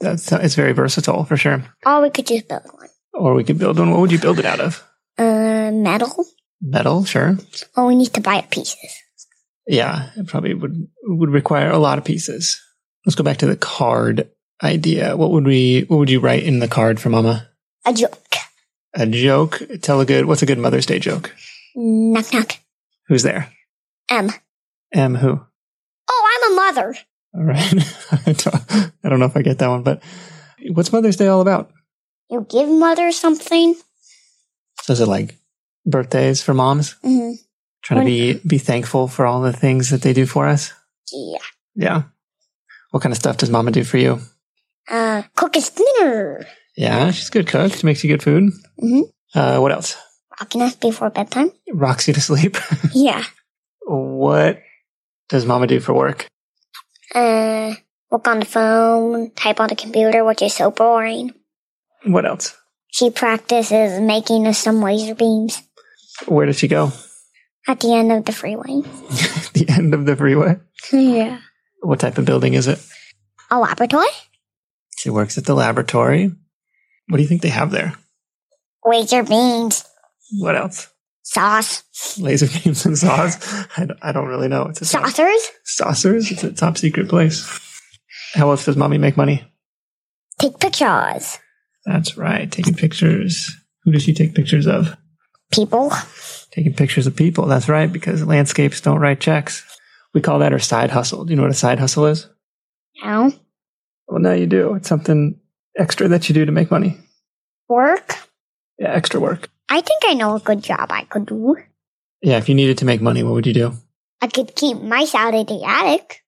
That's 0.00 0.32
it's 0.32 0.56
very 0.56 0.72
versatile 0.72 1.22
for 1.24 1.36
sure. 1.36 1.62
Or 1.86 2.02
we 2.02 2.10
could 2.10 2.26
just 2.26 2.48
build 2.48 2.62
one. 2.64 2.88
Or 3.12 3.34
we 3.34 3.44
could 3.44 3.58
build 3.60 3.78
one. 3.78 3.92
What 3.92 4.00
would 4.00 4.10
you 4.10 4.18
build 4.18 4.40
it 4.40 4.44
out 4.44 4.58
of? 4.58 4.82
Uh, 5.16 5.70
metal. 5.70 6.26
Metal, 6.60 7.04
sure. 7.04 7.38
Or 7.76 7.86
we 7.86 7.94
need 7.94 8.12
to 8.14 8.20
buy 8.20 8.38
it 8.38 8.50
pieces. 8.50 9.03
Yeah, 9.66 10.10
it 10.16 10.26
probably 10.26 10.54
would 10.54 10.88
would 11.04 11.30
require 11.30 11.70
a 11.70 11.78
lot 11.78 11.98
of 11.98 12.04
pieces. 12.04 12.60
Let's 13.06 13.16
go 13.16 13.24
back 13.24 13.38
to 13.38 13.46
the 13.46 13.56
card 13.56 14.28
idea. 14.62 15.16
What 15.16 15.30
would 15.30 15.44
we 15.46 15.82
what 15.88 15.98
would 15.98 16.10
you 16.10 16.20
write 16.20 16.42
in 16.42 16.58
the 16.58 16.68
card 16.68 17.00
for 17.00 17.08
Mama? 17.08 17.48
A 17.86 17.92
joke. 17.92 18.18
A 18.94 19.06
joke. 19.06 19.60
Tell 19.82 20.00
a 20.00 20.06
good. 20.06 20.26
What's 20.26 20.42
a 20.42 20.46
good 20.46 20.58
Mother's 20.58 20.86
Day 20.86 20.98
joke? 20.98 21.34
Knock 21.74 22.32
knock. 22.32 22.52
Who's 23.08 23.22
there? 23.22 23.50
M. 24.10 24.30
M. 24.92 25.14
Who? 25.16 25.40
Oh, 26.10 26.28
I'm 26.46 26.52
a 26.52 26.56
mother. 26.56 26.96
All 27.34 27.42
right. 27.44 27.74
I 28.26 28.32
don't- 28.32 29.18
know 29.18 29.26
if 29.26 29.36
I 29.36 29.42
get 29.42 29.58
that 29.58 29.68
one, 29.68 29.82
but 29.82 30.02
what's 30.72 30.92
Mother's 30.92 31.16
Day 31.16 31.26
all 31.28 31.40
about? 31.40 31.70
You 32.30 32.46
give 32.48 32.68
mother 32.68 33.10
something. 33.12 33.74
So 34.82 34.92
is 34.92 35.00
it 35.00 35.06
like 35.08 35.36
birthdays 35.86 36.42
for 36.42 36.54
moms? 36.54 36.92
hmm 37.02 37.32
Trying 37.84 38.00
to 38.00 38.06
be 38.06 38.40
be 38.46 38.58
thankful 38.58 39.08
for 39.08 39.26
all 39.26 39.42
the 39.42 39.52
things 39.52 39.90
that 39.90 40.02
they 40.02 40.12
do 40.12 40.26
for 40.26 40.46
us. 40.48 40.72
Yeah. 41.12 41.38
Yeah. 41.74 42.02
What 42.90 43.02
kind 43.02 43.12
of 43.12 43.18
stuff 43.18 43.36
does 43.38 43.50
Mama 43.50 43.70
do 43.72 43.84
for 43.84 43.98
you? 43.98 44.20
Uh, 44.88 45.22
cook 45.34 45.56
us 45.56 45.70
dinner. 45.70 46.46
Yeah, 46.76 47.10
she's 47.10 47.28
a 47.28 47.32
good 47.32 47.46
cook. 47.46 47.72
She 47.72 47.86
makes 47.86 48.02
you 48.04 48.10
good 48.10 48.22
food. 48.22 48.52
Mhm. 48.82 49.02
Uh, 49.34 49.58
what 49.58 49.72
else? 49.72 49.96
Rocking 50.40 50.62
us 50.62 50.74
before 50.76 51.10
bedtime. 51.10 51.50
Rocks 51.72 52.08
you 52.08 52.14
to 52.14 52.20
sleep. 52.20 52.56
Yeah. 52.94 53.24
what 53.86 54.62
does 55.28 55.44
Mama 55.46 55.66
do 55.66 55.80
for 55.80 55.92
work? 55.94 56.26
Uh, 57.14 57.74
work 58.10 58.26
on 58.28 58.40
the 58.40 58.46
phone, 58.46 59.30
type 59.32 59.60
on 59.60 59.68
the 59.68 59.76
computer, 59.76 60.24
which 60.24 60.42
is 60.42 60.54
so 60.54 60.70
boring. 60.70 61.32
What 62.04 62.26
else? 62.26 62.56
She 62.88 63.10
practices 63.10 64.00
making 64.00 64.46
us 64.46 64.58
some 64.58 64.80
laser 64.80 65.14
beams 65.14 65.60
Where 66.26 66.46
does 66.46 66.58
she 66.58 66.68
go? 66.68 66.92
At 67.68 67.80
the 67.80 67.94
end 67.94 68.12
of 68.12 68.24
the 68.24 68.32
freeway. 68.32 68.64
the 69.54 69.66
end 69.68 69.94
of 69.94 70.06
the 70.06 70.16
freeway. 70.16 70.56
yeah. 70.92 71.38
What 71.80 72.00
type 72.00 72.18
of 72.18 72.24
building 72.24 72.54
is 72.54 72.66
it? 72.66 72.78
A 73.50 73.58
laboratory? 73.58 74.06
She 74.96 75.10
works 75.10 75.36
at 75.38 75.44
the 75.44 75.54
laboratory. 75.54 76.32
What 77.08 77.16
do 77.18 77.22
you 77.22 77.28
think 77.28 77.42
they 77.42 77.48
have 77.50 77.70
there? 77.70 77.94
Laser 78.84 79.22
beams. 79.22 79.84
What 80.38 80.56
else? 80.56 80.88
Sauce. 81.22 81.82
Laser 82.18 82.46
beams 82.48 82.84
and 82.86 82.96
sauce. 82.98 83.36
I, 83.76 83.84
don't- 83.86 83.98
I 84.02 84.12
don't 84.12 84.28
really 84.28 84.48
know. 84.48 84.66
It's 84.68 84.80
a 84.82 84.86
top- 84.86 85.06
Saucers? 85.06 85.50
saucers. 85.64 86.30
It's 86.30 86.44
a 86.44 86.52
top 86.52 86.78
secret 86.78 87.08
place. 87.08 87.46
How 88.34 88.50
else 88.50 88.64
does 88.64 88.76
mommy 88.76 88.98
make 88.98 89.16
money? 89.16 89.44
Take 90.40 90.58
pictures. 90.58 91.38
That's 91.84 92.16
right. 92.16 92.50
Taking 92.50 92.74
pictures. 92.74 93.50
Who 93.84 93.92
does 93.92 94.02
she 94.02 94.14
take 94.14 94.34
pictures 94.34 94.66
of? 94.66 94.96
People. 95.52 95.92
Taking 96.54 96.74
pictures 96.74 97.08
of 97.08 97.16
people. 97.16 97.46
That's 97.46 97.68
right, 97.68 97.92
because 97.92 98.24
landscapes 98.24 98.80
don't 98.80 99.00
write 99.00 99.18
checks. 99.18 99.64
We 100.12 100.20
call 100.20 100.38
that 100.38 100.52
our 100.52 100.60
side 100.60 100.90
hustle. 100.90 101.24
Do 101.24 101.30
you 101.30 101.36
know 101.36 101.42
what 101.42 101.50
a 101.50 101.54
side 101.54 101.80
hustle 101.80 102.06
is? 102.06 102.28
No. 103.02 103.32
Well, 104.06 104.20
now 104.20 104.32
you 104.32 104.46
do. 104.46 104.74
It's 104.74 104.88
something 104.88 105.40
extra 105.76 106.06
that 106.08 106.28
you 106.28 106.34
do 106.34 106.44
to 106.44 106.52
make 106.52 106.70
money. 106.70 106.96
Work. 107.68 108.16
Yeah, 108.78 108.92
extra 108.92 109.18
work. 109.18 109.48
I 109.68 109.80
think 109.80 110.02
I 110.06 110.14
know 110.14 110.36
a 110.36 110.40
good 110.40 110.62
job 110.62 110.92
I 110.92 111.04
could 111.04 111.26
do. 111.26 111.56
Yeah, 112.22 112.38
if 112.38 112.48
you 112.48 112.54
needed 112.54 112.78
to 112.78 112.84
make 112.84 113.00
money, 113.00 113.24
what 113.24 113.32
would 113.32 113.46
you 113.46 113.54
do? 113.54 113.72
I 114.22 114.28
could 114.28 114.54
keep 114.54 114.80
mice 114.80 115.14
out 115.14 115.34
of 115.34 115.48
the 115.48 115.64
attic. 115.64 116.22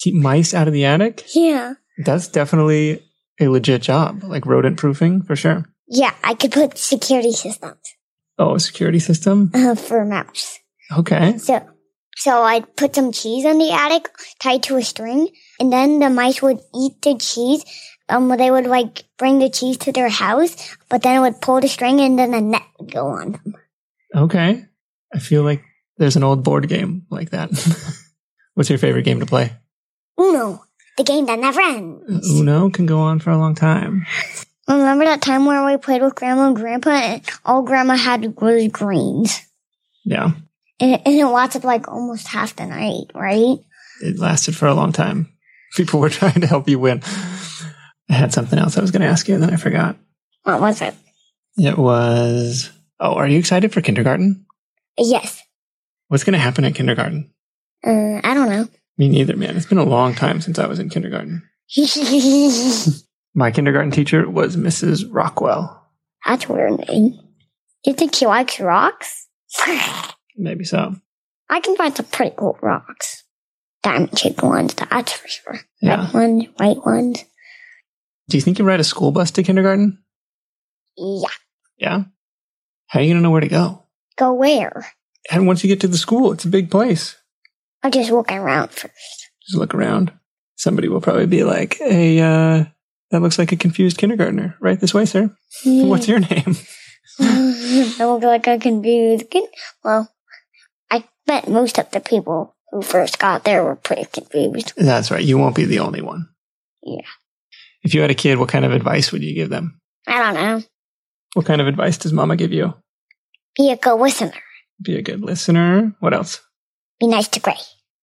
Keep 0.00 0.16
mice 0.16 0.52
out 0.52 0.66
of 0.66 0.74
the 0.74 0.84
attic? 0.84 1.24
Yeah. 1.34 1.74
That's 2.04 2.28
definitely 2.28 3.02
a 3.40 3.48
legit 3.48 3.80
job, 3.80 4.24
like 4.24 4.44
rodent 4.44 4.76
proofing 4.76 5.22
for 5.22 5.36
sure. 5.36 5.64
Yeah, 5.88 6.14
I 6.22 6.34
could 6.34 6.52
put 6.52 6.76
security 6.76 7.32
systems 7.32 7.80
Oh, 8.40 8.54
a 8.54 8.60
security 8.60 8.98
system? 8.98 9.50
uh, 9.52 9.74
for 9.74 10.02
mouse. 10.04 10.58
Okay. 10.96 11.36
So 11.36 11.60
So 12.16 12.40
I'd 12.42 12.74
put 12.74 12.94
some 12.94 13.12
cheese 13.12 13.44
in 13.44 13.58
the 13.58 13.70
attic 13.70 14.08
tied 14.40 14.62
to 14.64 14.76
a 14.76 14.82
string, 14.82 15.28
and 15.60 15.70
then 15.72 15.98
the 16.00 16.08
mice 16.08 16.40
would 16.40 16.58
eat 16.74 17.00
the 17.02 17.16
cheese. 17.20 17.64
Um, 18.08 18.28
they 18.28 18.50
would 18.50 18.66
like 18.66 19.04
bring 19.18 19.38
the 19.38 19.50
cheese 19.50 19.76
to 19.84 19.92
their 19.92 20.08
house, 20.08 20.56
but 20.88 21.02
then 21.02 21.16
it 21.16 21.20
would 21.20 21.40
pull 21.40 21.60
the 21.60 21.68
string 21.68 22.00
and 22.00 22.18
then 22.18 22.32
the 22.32 22.40
net 22.40 22.62
would 22.80 22.90
go 22.90 23.06
on 23.08 23.32
them. 23.32 23.54
Okay. 24.16 24.64
I 25.14 25.18
feel 25.20 25.44
like 25.44 25.62
there's 25.98 26.16
an 26.16 26.24
old 26.24 26.42
board 26.42 26.66
game 26.66 27.06
like 27.10 27.30
that. 27.30 27.50
What's 28.54 28.70
your 28.70 28.78
favorite 28.80 29.04
game 29.04 29.20
to 29.20 29.26
play? 29.26 29.52
Uno, 30.18 30.64
the 30.96 31.04
game 31.04 31.26
that 31.26 31.38
never 31.38 31.60
ends. 31.60 32.28
Uno 32.28 32.68
can 32.70 32.86
go 32.86 32.98
on 33.00 33.20
for 33.20 33.30
a 33.30 33.38
long 33.38 33.54
time. 33.54 34.06
Remember 34.78 35.04
that 35.04 35.22
time 35.22 35.46
where 35.46 35.64
we 35.64 35.76
played 35.76 36.02
with 36.02 36.14
Grandma 36.14 36.48
and 36.48 36.56
Grandpa 36.56 36.90
and 36.90 37.22
all 37.44 37.62
Grandma 37.62 37.96
had 37.96 38.34
was 38.34 38.68
greens? 38.68 39.40
Yeah. 40.04 40.32
And, 40.78 41.02
and 41.04 41.18
it 41.18 41.26
lasted 41.26 41.64
like 41.64 41.88
almost 41.88 42.28
half 42.28 42.56
the 42.56 42.66
night, 42.66 43.10
right? 43.14 43.58
It 44.02 44.18
lasted 44.18 44.56
for 44.56 44.66
a 44.66 44.74
long 44.74 44.92
time. 44.92 45.32
People 45.74 46.00
were 46.00 46.08
trying 46.10 46.40
to 46.40 46.46
help 46.46 46.68
you 46.68 46.78
win. 46.78 47.02
I 48.08 48.14
had 48.14 48.32
something 48.32 48.58
else 48.58 48.76
I 48.76 48.80
was 48.80 48.90
going 48.90 49.02
to 49.02 49.08
ask 49.08 49.28
you, 49.28 49.34
and 49.34 49.42
then 49.42 49.52
I 49.52 49.56
forgot. 49.56 49.96
What 50.42 50.60
was 50.60 50.82
it? 50.82 50.94
It 51.56 51.78
was. 51.78 52.70
Oh, 52.98 53.14
are 53.14 53.28
you 53.28 53.38
excited 53.38 53.72
for 53.72 53.80
kindergarten? 53.80 54.46
Yes. 54.98 55.42
What's 56.08 56.24
going 56.24 56.32
to 56.32 56.38
happen 56.38 56.64
at 56.64 56.74
kindergarten? 56.74 57.30
Uh, 57.86 58.20
I 58.24 58.34
don't 58.34 58.50
know. 58.50 58.68
Me 58.98 59.08
neither, 59.08 59.36
man. 59.36 59.56
It's 59.56 59.66
been 59.66 59.78
a 59.78 59.84
long 59.84 60.14
time 60.14 60.40
since 60.40 60.58
I 60.58 60.66
was 60.66 60.78
in 60.78 60.90
kindergarten. 60.90 61.42
My 63.34 63.50
kindergarten 63.50 63.90
teacher 63.90 64.28
was 64.28 64.56
Mrs. 64.56 65.06
Rockwell. 65.10 65.88
That's 66.26 66.46
a 66.46 66.52
weird 66.52 66.88
name. 66.88 67.18
You 67.84 67.94
think 67.94 68.14
she 68.14 68.26
likes 68.26 68.60
rocks? 68.60 69.28
Maybe 70.36 70.64
so. 70.64 70.94
I 71.48 71.60
can 71.60 71.76
find 71.76 71.96
some 71.96 72.06
pretty 72.06 72.34
cool 72.36 72.58
rocks. 72.60 73.24
Diamond 73.82 74.18
shaped 74.18 74.42
ones, 74.42 74.74
that's 74.74 75.12
for 75.12 75.28
sure. 75.28 75.60
Yeah. 75.80 76.02
Red 76.02 76.14
ones, 76.14 76.44
white 76.56 76.84
ones. 76.84 77.24
Do 78.28 78.36
you 78.36 78.42
think 78.42 78.58
you 78.58 78.64
ride 78.64 78.80
a 78.80 78.84
school 78.84 79.10
bus 79.10 79.30
to 79.32 79.42
kindergarten? 79.42 79.98
Yeah. 80.96 81.28
Yeah. 81.78 82.02
How 82.88 83.00
are 83.00 83.02
you 83.02 83.08
going 83.08 83.18
to 83.18 83.22
know 83.22 83.30
where 83.30 83.40
to 83.40 83.48
go? 83.48 83.84
Go 84.16 84.34
where? 84.34 84.86
And 85.30 85.46
once 85.46 85.64
you 85.64 85.68
get 85.68 85.80
to 85.80 85.88
the 85.88 85.96
school, 85.96 86.32
it's 86.32 86.44
a 86.44 86.48
big 86.48 86.70
place. 86.70 87.16
I'm 87.82 87.90
just 87.90 88.10
walking 88.10 88.38
around 88.38 88.70
first. 88.70 89.30
Just 89.46 89.56
look 89.58 89.74
around. 89.74 90.12
Somebody 90.56 90.88
will 90.88 91.00
probably 91.00 91.26
be 91.26 91.42
like, 91.44 91.78
hey, 91.78 92.20
uh, 92.20 92.66
that 93.10 93.20
looks 93.20 93.38
like 93.38 93.52
a 93.52 93.56
confused 93.56 93.98
kindergartner. 93.98 94.56
Right 94.60 94.80
this 94.80 94.94
way, 94.94 95.04
sir. 95.04 95.30
What's 95.64 96.08
your 96.08 96.20
name? 96.20 96.56
I 97.20 97.96
look 98.00 98.22
like 98.22 98.46
a 98.46 98.58
confused 98.58 99.30
kid. 99.30 99.48
Well, 99.84 100.10
I 100.90 101.04
bet 101.26 101.48
most 101.48 101.78
of 101.78 101.90
the 101.90 102.00
people 102.00 102.56
who 102.70 102.82
first 102.82 103.18
got 103.18 103.44
there 103.44 103.64
were 103.64 103.76
pretty 103.76 104.06
confused. 104.06 104.72
That's 104.76 105.10
right. 105.10 105.24
You 105.24 105.38
won't 105.38 105.56
be 105.56 105.64
the 105.64 105.80
only 105.80 106.00
one. 106.00 106.28
Yeah. 106.82 107.06
If 107.82 107.94
you 107.94 108.00
had 108.00 108.10
a 108.10 108.14
kid, 108.14 108.38
what 108.38 108.48
kind 108.48 108.64
of 108.64 108.72
advice 108.72 109.12
would 109.12 109.22
you 109.22 109.34
give 109.34 109.50
them? 109.50 109.80
I 110.06 110.18
don't 110.18 110.34
know. 110.34 110.62
What 111.34 111.46
kind 111.46 111.60
of 111.60 111.66
advice 111.66 111.98
does 111.98 112.12
mama 112.12 112.36
give 112.36 112.52
you? 112.52 112.74
Be 113.56 113.70
a 113.70 113.76
good 113.76 113.96
listener. 113.96 114.32
Be 114.82 114.96
a 114.96 115.02
good 115.02 115.20
listener. 115.20 115.94
What 116.00 116.14
else? 116.14 116.40
Be 116.98 117.06
nice 117.06 117.28
to 117.28 117.40
Gray. 117.40 117.56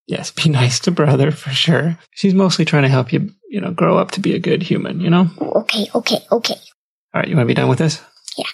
Yes, 0.08 0.30
be 0.32 0.48
nice 0.48 0.80
to 0.80 0.90
brother 0.90 1.30
for 1.30 1.50
sure. 1.50 1.96
She's 2.10 2.34
mostly 2.34 2.64
trying 2.64 2.82
to 2.82 2.88
help 2.88 3.12
you, 3.12 3.30
you 3.48 3.60
know, 3.60 3.70
grow 3.70 3.96
up 3.96 4.10
to 4.12 4.20
be 4.20 4.34
a 4.34 4.40
good 4.40 4.62
human, 4.62 5.00
you 5.00 5.10
know? 5.10 5.30
Okay, 5.40 5.86
okay, 5.94 6.18
okay. 6.32 6.56
All 7.14 7.20
right, 7.20 7.28
you 7.28 7.36
want 7.36 7.44
to 7.44 7.48
be 7.48 7.54
done 7.54 7.68
with 7.68 7.78
this? 7.78 8.00
Yeah. 8.36 8.44